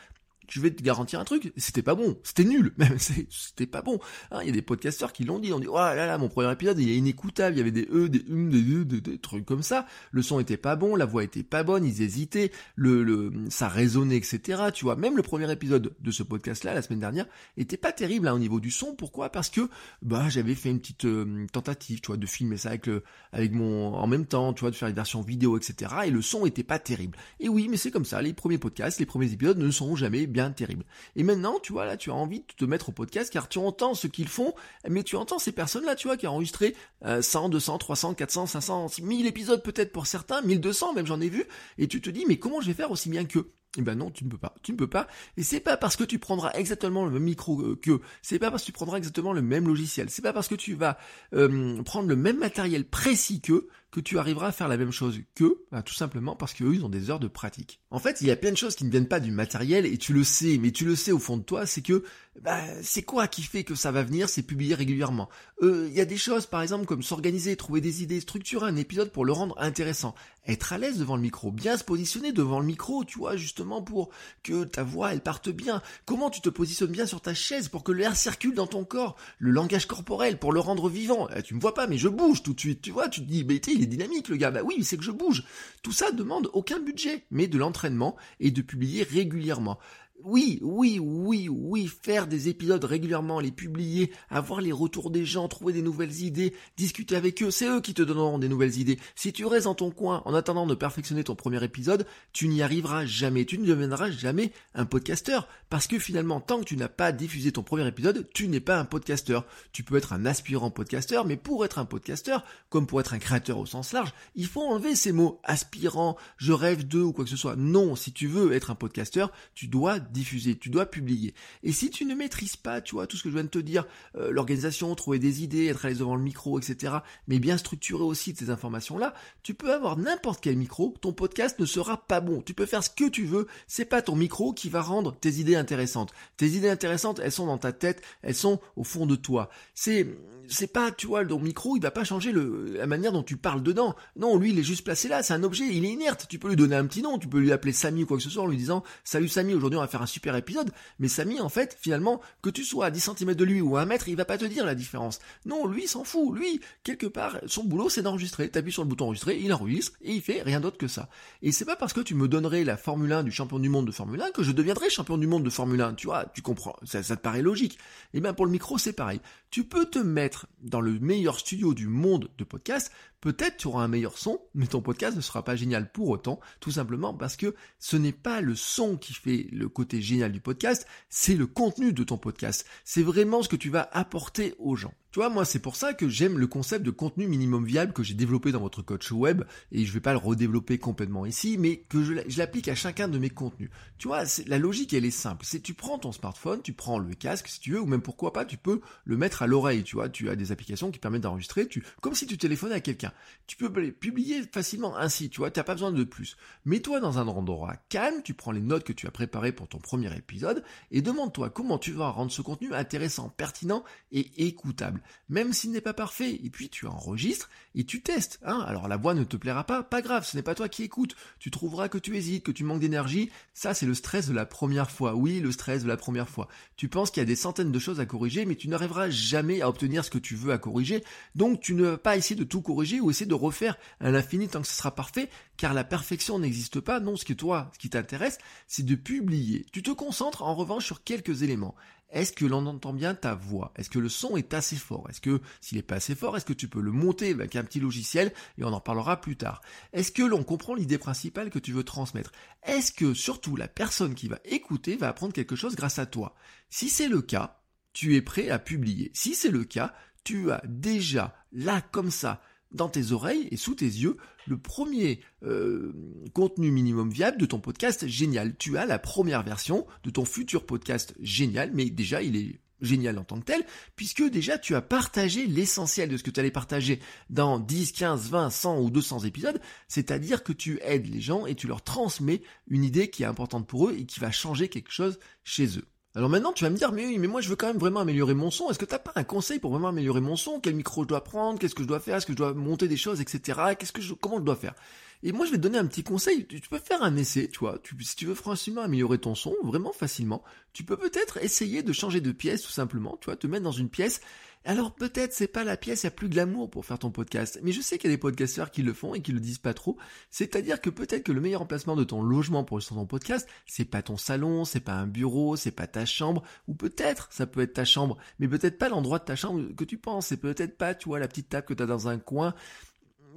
je 0.51 0.61
vais 0.61 0.71
te 0.71 0.81
garantir 0.83 1.19
un 1.19 1.25
truc, 1.25 1.51
c'était 1.57 1.81
pas 1.81 1.95
bon, 1.95 2.17
c'était 2.23 2.43
nul, 2.43 2.73
même 2.77 2.97
c'était 2.97 3.67
pas 3.67 3.81
bon. 3.81 3.99
Hein, 4.31 4.39
il 4.41 4.47
y 4.47 4.49
a 4.49 4.53
des 4.53 4.61
podcasteurs 4.61 5.13
qui 5.13 5.23
l'ont 5.23 5.39
dit, 5.39 5.53
on 5.53 5.59
dit 5.59 5.67
oh 5.67 5.77
là 5.77 5.95
là, 6.05 6.17
mon 6.17 6.29
premier 6.29 6.51
épisode 6.51 6.79
il 6.79 6.89
est 6.89 6.95
inécoutable, 6.95 7.55
il 7.55 7.59
y 7.59 7.61
avait 7.61 7.71
des 7.71 7.87
e, 7.91 8.07
des 8.07 8.23
hum, 8.29 8.49
des, 8.49 8.61
e, 8.61 8.85
des, 8.85 9.01
des, 9.01 9.17
trucs 9.17 9.45
comme 9.45 9.63
ça, 9.63 9.85
le 10.11 10.21
son 10.21 10.39
était 10.39 10.57
pas 10.57 10.75
bon, 10.75 10.95
la 10.95 11.05
voix 11.05 11.23
était 11.23 11.43
pas 11.43 11.63
bonne, 11.63 11.85
ils 11.85 12.01
hésitaient, 12.01 12.51
le, 12.75 13.03
le 13.03 13.31
ça 13.49 13.67
résonnait, 13.67 14.17
etc. 14.17 14.63
Tu 14.73 14.85
vois, 14.85 14.95
même 14.95 15.17
le 15.17 15.23
premier 15.23 15.51
épisode 15.51 15.93
de 15.99 16.11
ce 16.11 16.23
podcast-là 16.23 16.73
la 16.73 16.81
semaine 16.81 16.99
dernière 16.99 17.25
était 17.57 17.77
pas 17.77 17.91
terrible 17.91 18.27
hein, 18.27 18.33
au 18.33 18.39
niveau 18.39 18.59
du 18.59 18.71
son. 18.71 18.95
Pourquoi? 18.95 19.29
Parce 19.29 19.49
que 19.49 19.69
bah 20.01 20.29
j'avais 20.29 20.55
fait 20.55 20.69
une 20.69 20.79
petite 20.79 21.05
euh, 21.05 21.45
tentative, 21.51 22.01
tu 22.01 22.07
vois, 22.07 22.17
de 22.17 22.25
filmer 22.25 22.57
ça 22.57 22.69
avec 22.69 22.87
le 22.87 23.03
avec 23.31 23.51
mon 23.51 23.93
en 23.93 24.07
même 24.07 24.25
temps, 24.25 24.53
tu 24.53 24.61
vois, 24.61 24.71
de 24.71 24.75
faire 24.75 24.87
une 24.87 24.95
version 24.95 25.21
vidéo, 25.21 25.57
etc. 25.57 25.91
Et 26.05 26.11
le 26.11 26.21
son 26.21 26.45
était 26.45 26.63
pas 26.63 26.79
terrible. 26.79 27.17
Et 27.39 27.49
oui, 27.49 27.67
mais 27.69 27.77
c'est 27.77 27.91
comme 27.91 28.05
ça, 28.05 28.21
les 28.21 28.33
premiers 28.33 28.57
podcasts, 28.57 28.99
les 28.99 29.05
premiers 29.05 29.31
épisodes 29.31 29.57
ne 29.57 29.71
sont 29.71 29.95
jamais 29.95 30.27
bien 30.27 30.38
terrible. 30.51 30.85
Et 31.15 31.23
maintenant, 31.23 31.59
tu 31.61 31.73
vois, 31.73 31.85
là, 31.85 31.97
tu 31.97 32.11
as 32.11 32.13
envie 32.15 32.39
de 32.39 32.45
te 32.57 32.65
mettre 32.65 32.89
au 32.89 32.91
podcast 32.91 33.31
car 33.31 33.49
tu 33.49 33.57
entends 33.59 33.93
ce 33.93 34.07
qu'ils 34.07 34.27
font, 34.27 34.53
mais 34.87 35.03
tu 35.03 35.15
entends 35.15 35.39
ces 35.39 35.51
personnes-là, 35.51 35.95
tu 35.95 36.07
vois, 36.07 36.17
qui 36.17 36.27
ont 36.27 36.31
enregistré 36.31 36.75
100, 37.03 37.49
200, 37.49 37.77
300, 37.77 38.13
400, 38.13 38.45
500, 38.45 38.87
1000 39.01 39.27
épisodes 39.27 39.61
peut-être 39.63 39.91
pour 39.91 40.07
certains, 40.07 40.41
1200 40.41 40.93
même 40.93 41.05
j'en 41.05 41.21
ai 41.21 41.29
vu, 41.29 41.45
et 41.77 41.87
tu 41.87 42.01
te 42.01 42.09
dis, 42.09 42.25
mais 42.27 42.37
comment 42.37 42.61
je 42.61 42.67
vais 42.67 42.73
faire 42.73 42.91
aussi 42.91 43.09
bien 43.09 43.25
qu'eux? 43.25 43.51
Eh 43.77 43.81
ben 43.81 43.95
non, 43.95 44.09
tu 44.09 44.25
ne 44.25 44.29
peux 44.29 44.37
pas. 44.37 44.55
Tu 44.63 44.71
ne 44.71 44.77
peux 44.77 44.87
pas. 44.87 45.07
Et 45.37 45.43
c'est 45.43 45.59
pas 45.59 45.77
parce 45.77 45.95
que 45.95 46.03
tu 46.03 46.17
prendras 46.17 46.51
exactement 46.53 47.05
le 47.05 47.11
même 47.11 47.23
micro 47.23 47.75
que, 47.75 48.01
c'est 48.23 48.39
pas 48.39 48.49
parce 48.49 48.63
que 48.63 48.67
tu 48.67 48.71
prendras 48.71 48.97
exactement 48.97 49.31
le 49.31 49.43
même 49.43 49.67
logiciel, 49.67 50.09
c'est 50.09 50.23
pas 50.23 50.33
parce 50.33 50.47
que 50.47 50.55
tu 50.55 50.73
vas 50.73 50.97
euh, 51.33 51.81
prendre 51.83 52.09
le 52.09 52.15
même 52.15 52.39
matériel 52.39 52.85
précis 52.85 53.41
que 53.41 53.67
que 53.91 53.99
tu 53.99 54.19
arriveras 54.19 54.47
à 54.47 54.51
faire 54.51 54.67
la 54.67 54.77
même 54.77 54.91
chose 54.91 55.19
qu'eux, 55.35 55.65
bah, 55.71 55.81
tout 55.81 55.93
simplement 55.93 56.35
parce 56.35 56.53
qu'eux, 56.53 56.73
ils 56.73 56.85
ont 56.85 56.89
des 56.89 57.09
heures 57.09 57.19
de 57.19 57.27
pratique. 57.27 57.81
En 57.89 57.99
fait, 57.99 58.21
il 58.21 58.27
y 58.27 58.31
a 58.31 58.35
plein 58.35 58.51
de 58.51 58.57
choses 58.57 58.75
qui 58.75 58.85
ne 58.85 58.91
viennent 58.91 59.07
pas 59.07 59.19
du 59.19 59.31
matériel, 59.31 59.85
et 59.85 59.97
tu 59.97 60.13
le 60.13 60.23
sais, 60.23 60.57
mais 60.59 60.71
tu 60.71 60.85
le 60.85 60.95
sais 60.95 61.11
au 61.11 61.19
fond 61.19 61.37
de 61.37 61.43
toi, 61.43 61.65
c'est 61.65 61.81
que 61.81 62.03
bah, 62.41 62.61
c'est 62.83 63.03
quoi 63.03 63.27
qui 63.27 63.41
fait 63.41 63.63
que 63.63 63.75
ça 63.75 63.91
va 63.91 64.03
venir 64.03 64.29
C'est 64.29 64.43
publier 64.43 64.73
régulièrement? 64.73 65.29
Euh, 65.61 65.87
il 65.89 65.93
y 65.93 65.99
a 65.99 66.05
des 66.05 66.15
choses, 66.15 66.45
par 66.45 66.61
exemple, 66.61 66.85
comme 66.85 67.03
s'organiser, 67.03 67.57
trouver 67.57 67.81
des 67.81 68.01
idées, 68.01 68.21
structurer 68.21 68.67
un 68.67 68.77
épisode 68.77 69.11
pour 69.11 69.25
le 69.25 69.33
rendre 69.33 69.55
intéressant, 69.59 70.15
être 70.47 70.71
à 70.71 70.77
l'aise 70.77 70.99
devant 70.99 71.17
le 71.17 71.21
micro, 71.21 71.51
bien 71.51 71.75
se 71.75 71.83
positionner 71.83 72.31
devant 72.31 72.61
le 72.61 72.65
micro, 72.65 73.03
tu 73.03 73.17
vois, 73.17 73.35
justement 73.35 73.81
pour 73.81 74.09
que 74.41 74.63
ta 74.63 74.83
voix, 74.83 75.11
elle 75.11 75.21
parte 75.21 75.49
bien. 75.49 75.81
Comment 76.05 76.29
tu 76.29 76.39
te 76.39 76.49
positionnes 76.49 76.91
bien 76.91 77.05
sur 77.05 77.19
ta 77.19 77.33
chaise 77.33 77.67
pour 77.67 77.83
que 77.83 77.91
l'air 77.91 78.15
circule 78.15 78.55
dans 78.55 78.67
ton 78.67 78.85
corps, 78.85 79.17
le 79.37 79.51
langage 79.51 79.87
corporel 79.87 80.39
pour 80.39 80.53
le 80.53 80.61
rendre 80.61 80.87
vivant? 80.87 81.27
Eh, 81.35 81.43
tu 81.43 81.55
me 81.55 81.59
vois 81.59 81.73
pas, 81.73 81.87
mais 81.87 81.97
je 81.97 82.07
bouge 82.07 82.41
tout 82.41 82.53
de 82.53 82.59
suite, 82.59 82.81
tu 82.81 82.91
vois, 82.91 83.09
tu 83.09 83.21
te 83.21 83.29
dis, 83.29 83.43
bah, 83.43 83.55
il 83.67 83.83
est 83.83 83.87
dynamique 83.87 84.29
le 84.29 84.37
gars, 84.37 84.51
bah 84.51 84.61
oui, 84.63 84.83
c'est 84.85 84.97
que 84.97 85.03
je 85.03 85.11
bouge. 85.11 85.43
Tout 85.83 85.91
ça 85.91 86.11
demande 86.11 86.49
aucun 86.53 86.79
budget, 86.79 87.25
mais 87.31 87.47
de 87.47 87.57
l'entraînement 87.57 88.15
et 88.39 88.51
de 88.51 88.61
publier 88.61 89.03
régulièrement. 89.03 89.77
Oui, 90.25 90.59
oui, 90.61 90.99
oui, 90.99 91.47
oui, 91.49 91.87
faire 91.87 92.27
des 92.27 92.49
épisodes 92.49 92.83
régulièrement, 92.83 93.39
les 93.39 93.51
publier, 93.51 94.11
avoir 94.29 94.59
les 94.59 94.73
retours 94.73 95.11
des 95.11 95.23
gens, 95.25 95.47
trouver 95.47 95.71
des 95.71 95.81
nouvelles 95.81 96.21
idées, 96.23 96.53
discuter 96.75 97.15
avec 97.15 97.41
eux, 97.41 97.51
c'est 97.51 97.69
eux 97.69 97.79
qui 97.79 97.93
te 97.93 98.01
donneront 98.01 98.37
des 98.37 98.49
nouvelles 98.49 98.77
idées. 98.77 98.99
Si 99.15 99.31
tu 99.31 99.45
restes 99.45 99.65
dans 99.65 99.75
ton 99.75 99.91
coin 99.91 100.21
en 100.25 100.33
attendant 100.33 100.65
de 100.65 100.75
perfectionner 100.75 101.23
ton 101.23 101.35
premier 101.35 101.63
épisode, 101.63 102.05
tu 102.33 102.49
n'y 102.49 102.61
arriveras 102.61 103.05
jamais, 103.05 103.45
tu 103.45 103.57
ne 103.59 103.65
deviendras 103.65 104.11
jamais 104.11 104.51
un 104.75 104.85
podcasteur. 104.85 105.47
Parce 105.69 105.87
que 105.87 105.99
finalement, 105.99 106.41
tant 106.41 106.59
que 106.59 106.65
tu 106.65 106.75
n'as 106.75 106.89
pas 106.89 107.13
diffusé 107.13 107.53
ton 107.53 107.63
premier 107.63 107.87
épisode, 107.87 108.27
tu 108.33 108.49
n'es 108.49 108.59
pas 108.59 108.77
un 108.77 108.85
podcasteur. 108.85 109.45
Tu 109.71 109.83
peux 109.83 109.95
être 109.95 110.11
un 110.11 110.25
aspirant 110.25 110.69
podcasteur, 110.69 111.25
mais 111.25 111.37
pour 111.37 111.63
être 111.63 111.79
un 111.79 111.85
podcasteur, 111.85 112.43
comme 112.69 112.87
pour 112.87 112.99
être 112.99 113.13
un 113.13 113.19
créateur 113.19 113.57
au 113.57 113.65
sens 113.65 113.93
large, 113.93 114.13
il 114.35 114.47
faut 114.47 114.63
enlever 114.63 114.95
ces 114.95 115.13
mots 115.13 115.39
aspirant, 115.43 116.17
je 116.37 116.51
rêve 116.51 116.87
de 116.87 116.99
ou 116.99 117.13
quoi 117.13 117.23
que 117.23 117.29
ce 117.29 117.37
soit. 117.37 117.55
Non, 117.55 117.95
si 117.95 118.11
tu 118.11 118.27
veux 118.27 118.51
être 118.51 118.71
un 118.71 118.75
podcasteur, 118.75 119.31
tu 119.53 119.67
dois 119.67 119.99
diffuser, 120.11 120.57
tu 120.57 120.69
dois 120.69 120.85
publier. 120.85 121.33
Et 121.63 121.71
si 121.71 121.89
tu 121.89 122.05
ne 122.05 122.15
maîtrises 122.15 122.55
pas, 122.55 122.81
tu 122.81 122.95
vois, 122.95 123.07
tout 123.07 123.17
ce 123.17 123.23
que 123.23 123.29
je 123.29 123.35
viens 123.35 123.43
de 123.43 123.49
te 123.49 123.59
dire, 123.59 123.85
euh, 124.15 124.31
l'organisation, 124.31 124.93
trouver 124.95 125.19
des 125.19 125.43
idées, 125.43 125.67
être 125.67 125.85
à 125.85 125.89
l'aise 125.89 125.99
devant 125.99 126.15
le 126.15 126.23
micro, 126.23 126.59
etc., 126.59 126.97
mais 127.27 127.39
bien 127.39 127.57
structurer 127.57 128.03
aussi 128.03 128.35
ces 128.35 128.49
informations-là, 128.49 129.13
tu 129.43 129.53
peux 129.53 129.73
avoir 129.73 129.97
n'importe 129.97 130.41
quel 130.41 130.57
micro, 130.57 130.95
ton 131.01 131.13
podcast 131.13 131.59
ne 131.59 131.65
sera 131.65 132.07
pas 132.07 132.21
bon. 132.21 132.41
Tu 132.41 132.53
peux 132.53 132.65
faire 132.65 132.83
ce 132.83 132.89
que 132.89 133.07
tu 133.09 133.25
veux, 133.25 133.47
c'est 133.67 133.85
pas 133.85 134.01
ton 134.01 134.15
micro 134.15 134.53
qui 134.53 134.69
va 134.69 134.81
rendre 134.81 135.15
tes 135.15 135.33
idées 135.33 135.55
intéressantes. 135.55 136.13
Tes 136.37 136.47
idées 136.47 136.69
intéressantes, 136.69 137.19
elles 137.23 137.31
sont 137.31 137.45
dans 137.47 137.57
ta 137.57 137.71
tête, 137.71 138.01
elles 138.21 138.35
sont 138.35 138.59
au 138.75 138.83
fond 138.83 139.05
de 139.05 139.15
toi. 139.15 139.49
C'est 139.73 140.07
c'est 140.49 140.67
pas, 140.73 140.91
tu 140.91 141.07
vois, 141.07 141.23
ton 141.23 141.39
micro, 141.39 141.77
il 141.77 141.81
va 141.81 141.91
pas 141.91 142.03
changer 142.03 142.33
la 142.33 142.87
manière 142.87 143.11
dont 143.11 143.23
tu 143.23 143.37
parles 143.37 143.61
dedans. 143.61 143.95
Non, 144.15 144.37
lui, 144.37 144.49
il 144.49 144.59
est 144.59 144.63
juste 144.63 144.83
placé 144.83 145.07
là, 145.07 145.21
c'est 145.21 145.33
un 145.33 145.43
objet, 145.43 145.65
il 145.67 145.85
est 145.85 145.89
inerte. 145.89 146.25
Tu 146.27 146.39
peux 146.39 146.49
lui 146.49 146.55
donner 146.55 146.75
un 146.75 146.85
petit 146.87 147.01
nom, 147.01 147.19
tu 147.19 147.27
peux 147.27 147.39
lui 147.39 147.51
appeler 147.51 147.71
Samy 147.71 148.03
ou 148.03 148.05
quoi 148.07 148.17
que 148.17 148.23
ce 148.23 148.29
soit 148.29 148.43
en 148.43 148.47
lui 148.47 148.57
disant, 148.57 148.83
salut 149.03 149.27
Samy, 149.27 149.53
aujourd'hui 149.53 149.77
on 149.77 149.81
va 149.81 149.87
faire 149.87 149.98
super 150.05 150.35
épisode. 150.35 150.71
Mais 150.99 151.07
Samy, 151.07 151.39
en 151.39 151.49
fait, 151.49 151.77
finalement, 151.79 152.21
que 152.41 152.49
tu 152.49 152.63
sois 152.63 152.87
à 152.87 152.91
10 152.91 153.11
cm 153.17 153.33
de 153.33 153.43
lui 153.43 153.61
ou 153.61 153.77
à 153.77 153.81
un 153.81 153.85
mètre, 153.85 154.07
il 154.07 154.15
va 154.15 154.25
pas 154.25 154.37
te 154.37 154.45
dire 154.45 154.65
la 154.65 154.75
différence. 154.75 155.19
Non, 155.45 155.67
lui, 155.67 155.87
s'en 155.87 156.03
fout. 156.03 156.37
Lui, 156.37 156.61
quelque 156.83 157.07
part, 157.07 157.37
son 157.47 157.63
boulot, 157.63 157.89
c'est 157.89 158.01
d'enregistrer. 158.01 158.49
T'appuies 158.49 158.71
sur 158.71 158.83
le 158.83 158.89
bouton 158.89 159.05
enregistrer, 159.05 159.39
il 159.39 159.53
enregistre 159.53 159.97
et 160.01 160.13
il 160.13 160.21
fait 160.21 160.41
rien 160.41 160.59
d'autre 160.59 160.77
que 160.77 160.87
ça. 160.87 161.09
Et 161.41 161.51
c'est 161.51 161.65
pas 161.65 161.75
parce 161.75 161.93
que 161.93 162.01
tu 162.01 162.15
me 162.15 162.27
donnerais 162.27 162.63
la 162.63 162.77
Formule 162.77 163.11
1 163.11 163.23
du 163.23 163.31
champion 163.31 163.59
du 163.59 163.69
monde 163.69 163.87
de 163.87 163.91
Formule 163.91 164.21
1 164.21 164.31
que 164.31 164.43
je 164.43 164.51
deviendrai 164.51 164.89
champion 164.89 165.17
du 165.17 165.27
monde 165.27 165.43
de 165.43 165.49
Formule 165.49 165.81
1. 165.81 165.93
Tu 165.95 166.07
vois, 166.07 166.25
tu 166.33 166.41
comprends, 166.41 166.75
ça, 166.83 167.03
ça 167.03 167.15
te 167.15 167.21
paraît 167.21 167.41
logique. 167.41 167.75
Et 168.13 168.17
eh 168.17 168.21
bien 168.21 168.33
pour 168.33 168.45
le 168.45 168.51
micro, 168.51 168.77
c'est 168.77 168.93
pareil. 168.93 169.19
Tu 169.51 169.63
peux 169.63 169.85
te 169.85 169.99
mettre 169.99 170.47
dans 170.61 170.81
le 170.81 170.99
meilleur 170.99 171.39
studio 171.39 171.73
du 171.73 171.87
monde 171.87 172.29
de 172.37 172.43
podcast, 172.43 172.91
peut-être 173.21 173.57
tu 173.57 173.67
auras 173.67 173.83
un 173.83 173.87
meilleur 173.87 174.17
son, 174.17 174.41
mais 174.53 174.67
ton 174.67 174.81
podcast 174.81 175.15
ne 175.15 175.21
sera 175.21 175.43
pas 175.43 175.55
génial 175.55 175.91
pour 175.91 176.09
autant, 176.09 176.39
tout 176.59 176.71
simplement 176.71 177.13
parce 177.13 177.35
que 177.35 177.55
ce 177.79 177.97
n'est 177.97 178.13
pas 178.13 178.41
le 178.41 178.55
son 178.55 178.97
qui 178.97 179.13
fait 179.13 179.47
le 179.51 179.69
côté 179.69 180.01
génial 180.01 180.31
du 180.31 180.41
podcast, 180.41 180.87
c'est 181.09 181.35
le 181.35 181.47
contenu 181.47 181.93
de 181.93 182.03
ton 182.03 182.17
podcast. 182.17 182.65
C'est 182.83 183.03
vraiment 183.03 183.43
ce 183.43 183.49
que 183.49 183.55
tu 183.55 183.69
vas 183.69 183.89
apporter 183.91 184.55
aux 184.59 184.75
gens. 184.75 184.93
Tu 185.11 185.17
vois, 185.17 185.29
moi, 185.29 185.43
c'est 185.43 185.59
pour 185.59 185.75
ça 185.75 185.95
que 185.95 186.07
j'aime 186.07 186.37
le 186.37 186.45
concept 186.45 186.85
de 186.85 186.91
contenu 186.91 187.25
minimum 187.25 187.65
viable 187.65 187.93
que 187.93 188.03
j'ai 188.03 188.13
développé 188.13 188.51
dans 188.51 188.59
votre 188.59 188.83
coach 188.83 189.11
web, 189.11 189.43
et 189.71 189.83
je 189.83 189.91
vais 189.91 189.99
pas 189.99 190.11
le 190.11 190.19
redévelopper 190.19 190.77
complètement 190.77 191.25
ici, 191.25 191.57
mais 191.57 191.77
que 191.77 192.03
je, 192.03 192.13
l'applique 192.37 192.67
à 192.67 192.75
chacun 192.75 193.07
de 193.07 193.17
mes 193.17 193.31
contenus. 193.31 193.71
Tu 193.97 194.07
vois, 194.07 194.23
la 194.45 194.59
logique, 194.59 194.93
elle 194.93 195.05
est 195.05 195.11
simple. 195.11 195.45
C'est 195.47 195.61
tu 195.61 195.73
prends 195.73 195.97
ton 195.97 196.11
smartphone, 196.11 196.61
tu 196.61 196.73
prends 196.73 196.99
le 196.99 197.15
casque 197.15 197.47
si 197.47 197.59
tu 197.59 197.71
veux, 197.71 197.81
ou 197.81 197.87
même 197.87 198.03
pourquoi 198.03 198.33
pas, 198.33 198.45
tu 198.45 198.57
peux 198.57 198.81
le 199.03 199.17
mettre 199.17 199.41
à 199.41 199.47
l'oreille, 199.47 199.83
tu 199.83 199.95
vois. 199.95 200.09
Tu 200.09 200.29
as 200.29 200.35
des 200.35 200.51
applications 200.51 200.91
qui 200.91 200.99
permettent 200.99 201.23
d'enregistrer, 201.23 201.67
tu, 201.67 201.83
comme 202.01 202.13
si 202.13 202.27
tu 202.27 202.37
téléphonais 202.37 202.75
à 202.75 202.79
quelqu'un. 202.79 203.11
Tu 203.47 203.57
peux 203.57 203.71
publier 203.91 204.43
facilement 204.51 204.95
ainsi, 204.95 205.31
tu 205.31 205.39
vois, 205.39 205.49
t'as 205.49 205.63
pas 205.63 205.73
besoin 205.73 205.91
de 205.91 206.03
plus. 206.03 206.37
Mets-toi 206.65 206.99
dans 206.99 207.17
un 207.17 207.27
endroit 207.27 207.73
calme, 207.89 208.21
tu 208.23 208.35
prends 208.35 208.51
les 208.51 208.61
notes 208.61 208.83
que 208.83 208.93
tu 208.93 209.07
as 209.07 209.11
préparées 209.11 209.53
pour 209.53 209.67
ton 209.67 209.79
premier 209.79 210.15
épisode, 210.15 210.63
et 210.91 211.01
demande-toi 211.01 211.49
comment 211.49 211.79
tu 211.79 211.93
vas 211.93 212.09
rendre 212.09 212.31
ce 212.31 212.43
contenu 212.43 212.75
intéressant, 212.75 213.29
pertinent 213.29 213.83
et 214.11 214.45
écoutable 214.45 214.98
même 215.29 215.53
s'il 215.53 215.71
n'est 215.71 215.81
pas 215.81 215.93
parfait. 215.93 216.39
Et 216.43 216.49
puis 216.49 216.69
tu 216.69 216.85
enregistres 216.85 217.49
et 217.75 217.83
tu 217.83 218.01
testes. 218.01 218.39
Hein. 218.43 218.63
Alors 218.67 218.87
la 218.87 218.97
voix 218.97 219.13
ne 219.13 219.23
te 219.23 219.37
plaira 219.37 219.63
pas, 219.63 219.83
pas 219.83 220.01
grave, 220.01 220.25
ce 220.25 220.35
n'est 220.35 220.43
pas 220.43 220.55
toi 220.55 220.69
qui 220.69 220.83
écoutes. 220.83 221.15
Tu 221.39 221.51
trouveras 221.51 221.89
que 221.89 221.97
tu 221.97 222.15
hésites, 222.15 222.43
que 222.43 222.51
tu 222.51 222.63
manques 222.63 222.79
d'énergie. 222.79 223.29
Ça, 223.53 223.73
c'est 223.73 223.85
le 223.85 223.93
stress 223.93 224.27
de 224.27 224.33
la 224.33 224.45
première 224.45 224.91
fois. 224.91 225.15
Oui, 225.15 225.39
le 225.39 225.51
stress 225.51 225.83
de 225.83 225.87
la 225.87 225.97
première 225.97 226.29
fois. 226.29 226.47
Tu 226.75 226.87
penses 226.87 227.11
qu'il 227.11 227.21
y 227.21 227.25
a 227.25 227.27
des 227.27 227.35
centaines 227.35 227.71
de 227.71 227.79
choses 227.79 227.99
à 227.99 228.05
corriger, 228.05 228.45
mais 228.45 228.55
tu 228.55 228.67
n'arriveras 228.67 229.09
jamais 229.09 229.61
à 229.61 229.69
obtenir 229.69 230.05
ce 230.05 230.09
que 230.09 230.17
tu 230.17 230.35
veux 230.35 230.51
à 230.51 230.57
corriger. 230.57 231.03
Donc 231.35 231.61
tu 231.61 231.73
ne 231.73 231.83
vas 231.83 231.97
pas 231.97 232.17
essayer 232.17 232.35
de 232.35 232.43
tout 232.43 232.61
corriger 232.61 232.99
ou 232.99 233.11
essayer 233.11 233.25
de 233.25 233.33
refaire 233.33 233.77
à 233.99 234.11
l'infini 234.11 234.47
tant 234.47 234.61
que 234.61 234.67
ce 234.67 234.75
sera 234.75 234.95
parfait, 234.95 235.29
car 235.59 235.73
la 235.73 235.83
perfection 235.83 236.39
n'existe 236.39 236.79
pas. 236.79 237.01
Non, 237.01 237.17
ce 237.17 237.25
que 237.25 237.33
toi, 237.33 237.69
ce 237.73 237.79
qui 237.79 237.89
t'intéresse, 237.89 238.37
c'est 238.65 238.85
de 238.85 238.95
publier. 238.95 239.65
Tu 239.73 239.83
te 239.83 239.91
concentres 239.91 240.41
en 240.41 240.55
revanche 240.55 240.85
sur 240.85 241.03
quelques 241.03 241.43
éléments. 241.43 241.75
Est-ce 242.11 242.31
que 242.31 242.45
l'on 242.45 242.65
entend 242.65 242.93
bien 242.93 243.13
ta 243.13 243.35
voix? 243.35 243.73
Est-ce 243.75 243.89
que 243.89 243.99
le 243.99 244.07
son 244.07 244.37
est 244.37 244.53
assez 244.53 244.77
fort? 244.77 245.07
Est-ce 245.09 245.19
que 245.19 245.41
s'il 245.59 245.77
n'est 245.77 245.83
pas 245.83 245.95
assez 245.95 246.15
fort, 246.15 246.37
est-ce 246.37 246.45
que 246.45 246.53
tu 246.53 246.69
peux 246.69 246.79
le 246.79 246.93
monter 246.93 247.31
avec 247.31 247.57
un 247.57 247.65
petit 247.65 247.81
logiciel? 247.81 248.33
Et 248.57 248.63
on 248.63 248.71
en 248.71 248.79
parlera 248.79 249.19
plus 249.19 249.35
tard 249.35 249.61
Est-ce 249.91 250.13
que 250.13 250.23
l'on 250.23 250.45
comprend 250.45 250.75
l'idée 250.75 250.97
principale 250.97 251.49
que 251.49 251.59
tu 251.59 251.73
veux 251.73 251.83
transmettre? 251.83 252.31
Est-ce 252.63 252.93
que 252.93 253.13
surtout 253.13 253.57
la 253.57 253.67
personne 253.67 254.15
qui 254.15 254.29
va 254.29 254.39
écouter 254.45 254.95
va 254.95 255.09
apprendre 255.09 255.33
quelque 255.33 255.57
chose 255.57 255.75
grâce 255.75 255.99
à 255.99 256.05
toi? 256.05 256.35
Si 256.69 256.87
c'est 256.87 257.09
le 257.09 257.21
cas, 257.21 257.59
tu 257.91 258.15
es 258.15 258.21
prêt 258.21 258.49
à 258.49 258.59
publier. 258.59 259.11
Si 259.13 259.35
c'est 259.35 259.51
le 259.51 259.65
cas, 259.65 259.93
tu 260.23 260.51
as 260.51 260.61
déjà 260.65 261.35
là 261.51 261.81
comme 261.81 262.11
ça 262.11 262.41
dans 262.71 262.89
tes 262.89 263.11
oreilles 263.11 263.47
et 263.51 263.57
sous 263.57 263.75
tes 263.75 263.85
yeux 263.85 264.17
le 264.47 264.57
premier 264.57 265.19
euh, 265.43 265.93
contenu 266.33 266.71
minimum 266.71 267.09
viable 267.09 267.37
de 267.37 267.45
ton 267.45 267.59
podcast 267.59 268.07
génial. 268.07 268.55
Tu 268.57 268.77
as 268.77 268.85
la 268.85 268.99
première 268.99 269.43
version 269.43 269.85
de 270.03 270.09
ton 270.09 270.25
futur 270.25 270.65
podcast 270.65 271.13
génial, 271.19 271.71
mais 271.73 271.89
déjà 271.89 272.21
il 272.21 272.35
est 272.35 272.59
génial 272.81 273.17
en 273.17 273.23
tant 273.23 273.39
que 273.39 273.45
tel, 273.45 273.63
puisque 273.95 274.23
déjà 274.23 274.57
tu 274.57 274.75
as 274.75 274.81
partagé 274.81 275.45
l'essentiel 275.47 276.09
de 276.09 276.17
ce 276.17 276.23
que 276.23 276.31
tu 276.31 276.39
allais 276.39 276.51
partager 276.51 276.99
dans 277.29 277.59
10, 277.59 277.91
15, 277.91 278.29
20, 278.29 278.49
100 278.49 278.79
ou 278.79 278.89
200 278.89 279.25
épisodes, 279.25 279.61
c'est-à-dire 279.87 280.43
que 280.43 280.53
tu 280.53 280.79
aides 280.81 281.07
les 281.07 281.21
gens 281.21 281.45
et 281.45 281.55
tu 281.55 281.67
leur 281.67 281.83
transmets 281.83 282.41
une 282.67 282.83
idée 282.83 283.09
qui 283.09 283.23
est 283.23 283.27
importante 283.27 283.67
pour 283.67 283.89
eux 283.89 283.95
et 283.97 284.05
qui 284.05 284.19
va 284.19 284.31
changer 284.31 284.69
quelque 284.69 284.91
chose 284.91 285.19
chez 285.43 285.77
eux. 285.77 285.85
Alors 286.19 286.29
maintenant, 286.29 286.51
tu 286.51 286.65
vas 286.65 286.69
me 286.69 286.75
dire, 286.75 286.91
mais 286.91 287.05
oui, 287.05 287.17
mais 287.17 287.27
moi 287.27 287.39
je 287.39 287.47
veux 287.47 287.55
quand 287.55 287.67
même 287.67 287.77
vraiment 287.77 288.01
améliorer 288.01 288.33
mon 288.33 288.51
son. 288.51 288.69
Est-ce 288.69 288.77
que 288.77 288.83
t'as 288.83 288.99
pas 288.99 289.13
un 289.15 289.23
conseil 289.23 289.57
pour 289.57 289.71
vraiment 289.71 289.87
améliorer 289.87 290.19
mon 290.19 290.35
son? 290.35 290.59
Quel 290.59 290.75
micro 290.75 291.03
je 291.03 291.07
dois 291.07 291.23
prendre? 291.23 291.57
Qu'est-ce 291.57 291.73
que 291.73 291.81
je 291.81 291.87
dois 291.87 292.01
faire? 292.01 292.17
Est-ce 292.17 292.25
que 292.25 292.33
je 292.33 292.37
dois 292.37 292.53
monter 292.53 292.89
des 292.89 292.97
choses, 292.97 293.21
etc. 293.21 293.57
Qu'est-ce 293.79 293.93
que 293.93 294.01
je, 294.01 294.13
comment 294.15 294.35
je 294.35 294.41
dois 294.41 294.57
faire? 294.57 294.73
Et 295.21 295.31
moi, 295.31 295.45
je 295.45 295.51
vais 295.51 295.57
te 295.57 295.63
donner 295.63 295.77
un 295.77 295.85
petit 295.85 296.03
conseil. 296.03 296.45
Tu, 296.47 296.61
peux 296.61 296.79
faire 296.79 297.03
un 297.03 297.15
essai, 297.17 297.49
tu 297.49 297.59
vois. 297.59 297.79
si 297.99 298.15
tu 298.15 298.25
veux 298.25 298.35
franchement 298.35 298.81
améliorer 298.81 299.17
ton 299.17 299.35
son, 299.35 299.53
vraiment 299.63 299.91
facilement, 299.91 300.43
tu 300.71 300.83
peux 300.83 300.97
peut-être 300.97 301.43
essayer 301.43 301.83
de 301.83 301.91
changer 301.91 302.21
de 302.21 302.31
pièce 302.31 302.61
tout 302.61 302.71
simplement. 302.71 303.17
Tu 303.19 303.25
vois, 303.25 303.35
te 303.35 303.47
mettre 303.47 303.63
dans 303.63 303.71
une 303.71 303.89
pièce 303.89 304.21
alors 304.65 304.93
peut-être 304.93 305.33
c'est 305.33 305.47
pas 305.47 305.63
la 305.63 305.77
pièce 305.77 306.03
la 306.03 306.11
plus 306.11 306.27
glamour 306.27 306.69
pour 306.69 306.85
faire 306.85 306.99
ton 306.99 307.11
podcast, 307.11 307.59
mais 307.63 307.71
je 307.71 307.81
sais 307.81 307.97
qu'il 307.97 308.09
y 308.09 308.13
a 308.13 308.15
des 308.15 308.19
podcasteurs 308.19 308.71
qui 308.71 308.81
le 308.81 308.93
font 308.93 309.15
et 309.15 309.21
qui 309.21 309.31
le 309.31 309.39
disent 309.39 309.57
pas 309.57 309.73
trop. 309.73 309.97
C'est-à-dire 310.31 310.81
que 310.81 310.89
peut-être 310.89 311.23
que 311.23 311.31
le 311.31 311.39
meilleur 311.39 311.61
emplacement 311.61 311.95
de 311.95 312.03
ton 312.03 312.21
logement 312.21 312.65
pour 312.65 312.83
ton 312.83 313.05
podcast, 313.05 313.47
c'est 313.65 313.85
pas 313.85 314.01
ton 314.01 314.17
salon, 314.17 314.65
c'est 314.65 314.81
pas 314.81 314.93
un 314.93 315.07
bureau, 315.07 315.55
c'est 315.55 315.71
pas 315.71 315.87
ta 315.87 316.05
chambre, 316.05 316.43
ou 316.67 316.73
peut-être 316.73 317.29
ça 317.31 317.47
peut 317.47 317.61
être 317.61 317.73
ta 317.73 317.85
chambre, 317.85 318.17
mais 318.39 318.49
peut-être 318.49 318.77
pas 318.77 318.89
l'endroit 318.89 319.19
de 319.19 319.25
ta 319.25 319.37
chambre 319.37 319.73
que 319.75 319.85
tu 319.85 319.97
penses, 319.97 320.27
c'est 320.27 320.37
peut-être 320.37 320.77
pas, 320.77 320.93
tu 320.93 321.07
vois, 321.07 321.19
la 321.19 321.29
petite 321.29 321.49
table 321.49 321.65
que 321.65 321.73
tu 321.73 321.85
dans 321.85 322.09
un 322.09 322.19
coin, 322.19 322.53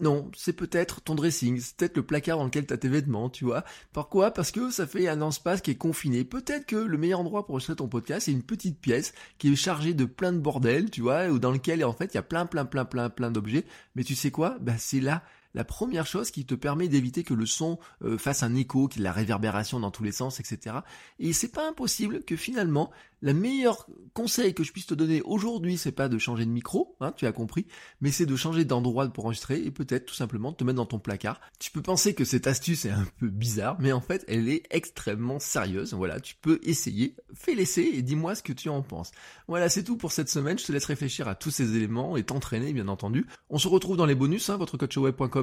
non, 0.00 0.30
c'est 0.36 0.52
peut-être 0.52 1.00
ton 1.00 1.14
dressing, 1.14 1.60
c'est 1.60 1.76
peut-être 1.76 1.96
le 1.96 2.02
placard 2.02 2.38
dans 2.38 2.44
lequel 2.44 2.66
tu 2.66 2.72
as 2.72 2.78
tes 2.78 2.88
vêtements, 2.88 3.30
tu 3.30 3.44
vois. 3.44 3.64
Pourquoi? 3.92 4.30
Parce 4.30 4.50
que 4.50 4.70
ça 4.70 4.86
fait 4.86 5.08
un 5.08 5.28
espace 5.28 5.60
qui 5.60 5.70
est 5.70 5.76
confiné. 5.76 6.24
Peut-être 6.24 6.66
que 6.66 6.76
le 6.76 6.98
meilleur 6.98 7.20
endroit 7.20 7.44
pour 7.44 7.54
enregistrer 7.54 7.76
ton 7.76 7.88
podcast, 7.88 8.26
c'est 8.26 8.32
une 8.32 8.42
petite 8.42 8.80
pièce 8.80 9.12
qui 9.38 9.52
est 9.52 9.56
chargée 9.56 9.94
de 9.94 10.04
plein 10.04 10.32
de 10.32 10.38
bordel, 10.38 10.90
tu 10.90 11.02
vois, 11.02 11.28
ou 11.28 11.38
dans 11.38 11.52
lequel 11.52 11.84
en 11.84 11.92
fait 11.92 12.14
il 12.14 12.16
y 12.16 12.18
a 12.18 12.22
plein 12.22 12.46
plein 12.46 12.64
plein 12.64 12.84
plein 12.84 13.10
plein 13.10 13.30
d'objets. 13.30 13.64
Mais 13.94 14.04
tu 14.04 14.14
sais 14.14 14.30
quoi? 14.30 14.56
Bah 14.60 14.74
c'est 14.78 15.00
là 15.00 15.22
la 15.54 15.64
première 15.64 16.06
chose 16.06 16.30
qui 16.30 16.44
te 16.44 16.54
permet 16.54 16.88
d'éviter 16.88 17.24
que 17.24 17.34
le 17.34 17.46
son 17.46 17.78
euh, 18.02 18.18
fasse 18.18 18.42
un 18.42 18.54
écho, 18.54 18.88
qu'il 18.88 19.00
y 19.00 19.04
ait 19.04 19.08
la 19.08 19.12
réverbération 19.12 19.80
dans 19.80 19.90
tous 19.90 20.04
les 20.04 20.12
sens, 20.12 20.40
etc. 20.40 20.76
Et 21.18 21.32
c'est 21.32 21.52
pas 21.52 21.68
impossible 21.68 22.24
que 22.24 22.36
finalement 22.36 22.90
la 23.22 23.32
meilleure 23.34 23.86
conseil 24.14 24.52
que 24.52 24.64
je 24.64 24.72
puisse 24.72 24.86
te 24.86 24.94
donner 24.94 25.22
aujourd'hui, 25.22 25.78
c'est 25.78 25.92
pas 25.92 26.08
de 26.08 26.18
changer 26.18 26.44
de 26.44 26.50
micro, 26.50 26.96
hein, 27.00 27.12
tu 27.16 27.24
as 27.26 27.32
compris, 27.32 27.66
mais 28.00 28.10
c'est 28.10 28.26
de 28.26 28.34
changer 28.34 28.64
d'endroit 28.64 29.08
pour 29.08 29.26
enregistrer 29.26 29.62
et 29.62 29.70
peut-être 29.70 30.06
tout 30.06 30.14
simplement 30.14 30.52
te 30.52 30.64
mettre 30.64 30.76
dans 30.76 30.86
ton 30.86 30.98
placard. 30.98 31.40
Tu 31.60 31.70
peux 31.70 31.82
penser 31.82 32.14
que 32.14 32.24
cette 32.24 32.48
astuce 32.48 32.84
est 32.84 32.90
un 32.90 33.06
peu 33.20 33.28
bizarre, 33.28 33.76
mais 33.78 33.92
en 33.92 34.00
fait, 34.00 34.24
elle 34.26 34.48
est 34.48 34.64
extrêmement 34.70 35.38
sérieuse. 35.38 35.94
Voilà, 35.94 36.18
tu 36.18 36.34
peux 36.34 36.58
essayer, 36.64 37.14
fais 37.32 37.54
l'essai 37.54 37.88
et 37.94 38.02
dis-moi 38.02 38.34
ce 38.34 38.42
que 38.42 38.52
tu 38.52 38.68
en 38.68 38.82
penses. 38.82 39.12
Voilà, 39.46 39.68
c'est 39.68 39.84
tout 39.84 39.96
pour 39.96 40.10
cette 40.10 40.28
semaine. 40.28 40.58
Je 40.58 40.66
te 40.66 40.72
laisse 40.72 40.86
réfléchir 40.86 41.28
à 41.28 41.36
tous 41.36 41.52
ces 41.52 41.76
éléments 41.76 42.16
et 42.16 42.24
t'entraîner, 42.24 42.72
bien 42.72 42.88
entendu. 42.88 43.26
On 43.50 43.58
se 43.58 43.68
retrouve 43.68 43.96
dans 43.96 44.06
les 44.06 44.16
bonus, 44.16 44.50
hein, 44.50 44.58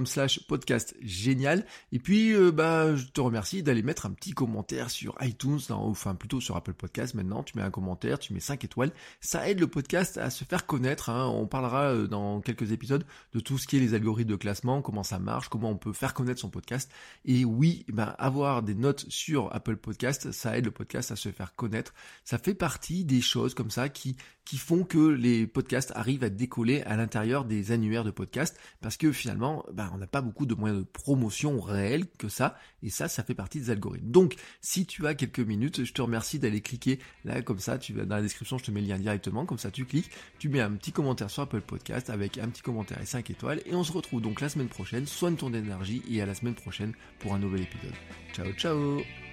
slash 0.05 0.45
podcast 0.47 0.95
génial. 1.01 1.65
Et 1.91 1.99
puis, 1.99 2.33
euh, 2.33 2.51
bah, 2.51 2.95
je 2.95 3.05
te 3.05 3.21
remercie 3.21 3.63
d'aller 3.63 3.83
mettre 3.83 4.05
un 4.05 4.11
petit 4.11 4.31
commentaire 4.31 4.89
sur 4.89 5.15
iTunes, 5.21 5.59
enfin 5.69 6.15
plutôt 6.15 6.41
sur 6.41 6.55
Apple 6.55 6.73
Podcast 6.73 7.13
maintenant. 7.13 7.43
Tu 7.43 7.57
mets 7.57 7.63
commentaire, 7.69 8.19
tu 8.19 8.33
mets 8.33 8.39
5 8.39 8.63
étoiles. 8.63 8.91
Ça 9.21 9.49
aide 9.49 9.59
le 9.59 9.67
podcast 9.67 10.17
à 10.17 10.29
se 10.29 10.43
faire 10.43 10.65
connaître. 10.65 11.09
Hein. 11.09 11.27
On 11.27 11.47
parlera 11.47 11.93
euh, 11.93 12.07
dans 12.07 12.41
quelques 12.41 12.71
épisodes 12.71 13.05
de 13.33 13.39
tout 13.39 13.57
ce 13.57 13.67
qui 13.67 13.77
est 13.77 13.79
les 13.79 13.93
algorithmes 13.93 14.31
de 14.31 14.35
classement, 14.35 14.81
comment 14.81 15.03
ça 15.03 15.19
marche, 15.19 15.49
comment 15.49 15.69
on 15.69 15.77
peut 15.77 15.93
faire 15.93 16.13
connaître 16.13 16.39
son 16.39 16.49
podcast. 16.49 16.91
Et 17.25 17.45
oui, 17.45 17.85
ben, 17.89 18.15
avoir 18.17 18.63
des 18.63 18.75
notes 18.75 19.05
sur 19.09 19.53
Apple 19.53 19.77
Podcast, 19.77 20.31
ça 20.31 20.57
aide 20.57 20.65
le 20.65 20.71
podcast 20.71 21.11
à 21.11 21.15
se 21.15 21.29
faire 21.29 21.55
connaître. 21.55 21.93
Ça 22.23 22.37
fait 22.37 22.53
partie 22.53 23.05
des 23.05 23.21
choses 23.21 23.53
comme 23.53 23.71
ça 23.71 23.89
qui, 23.89 24.15
qui 24.45 24.57
font 24.57 24.83
que 24.83 24.97
les 24.97 25.47
podcasts 25.47 25.91
arrivent 25.95 26.23
à 26.23 26.29
décoller 26.29 26.81
à 26.83 26.95
l'intérieur 26.95 27.45
des 27.45 27.71
annuaires 27.71 28.03
de 28.03 28.11
podcasts 28.11 28.59
parce 28.81 28.97
que 28.97 29.11
finalement, 29.11 29.65
ben, 29.73 29.88
on 29.93 29.97
n'a 29.97 30.07
pas 30.07 30.21
beaucoup 30.21 30.45
de 30.45 30.55
moyens 30.55 30.81
de 30.81 30.87
promotion 30.87 31.59
réels 31.59 32.05
que 32.17 32.29
ça. 32.29 32.57
Et 32.83 32.89
ça, 32.89 33.07
ça 33.07 33.23
fait 33.23 33.33
partie 33.33 33.59
des 33.59 33.69
algorithmes. 33.69 34.09
Donc, 34.09 34.35
si 34.61 34.85
tu 34.85 35.05
as 35.07 35.15
quelques 35.15 35.39
minutes, 35.39 35.83
je 35.83 35.93
te 35.93 36.01
remercie 36.01 36.39
d'aller 36.39 36.61
cliquer 36.61 36.99
là 37.25 37.41
comme 37.41 37.59
ça. 37.59 37.77
Tu 37.77 37.93
dans 37.93 38.15
la 38.15 38.21
description, 38.21 38.57
je 38.57 38.65
te 38.65 38.71
mets 38.71 38.81
le 38.81 38.87
lien 38.87 38.97
directement. 38.97 39.45
Comme 39.45 39.57
ça, 39.57 39.71
tu 39.71 39.85
cliques, 39.85 40.09
tu 40.37 40.49
mets 40.49 40.61
un 40.61 40.71
petit 40.71 40.91
commentaire 40.91 41.29
sur 41.29 41.43
Apple 41.43 41.61
Podcast 41.61 42.09
avec 42.09 42.37
un 42.37 42.49
petit 42.49 42.61
commentaire 42.61 43.01
et 43.01 43.05
5 43.05 43.29
étoiles. 43.29 43.61
Et 43.65 43.75
on 43.75 43.83
se 43.83 43.91
retrouve 43.91 44.21
donc 44.21 44.41
la 44.41 44.49
semaine 44.49 44.69
prochaine. 44.69 45.05
Soigne 45.05 45.35
ton 45.35 45.53
énergie 45.53 46.01
et 46.09 46.21
à 46.21 46.25
la 46.25 46.35
semaine 46.35 46.55
prochaine 46.55 46.93
pour 47.19 47.33
un 47.33 47.39
nouvel 47.39 47.61
épisode. 47.61 47.95
Ciao, 48.33 48.51
ciao 48.53 49.28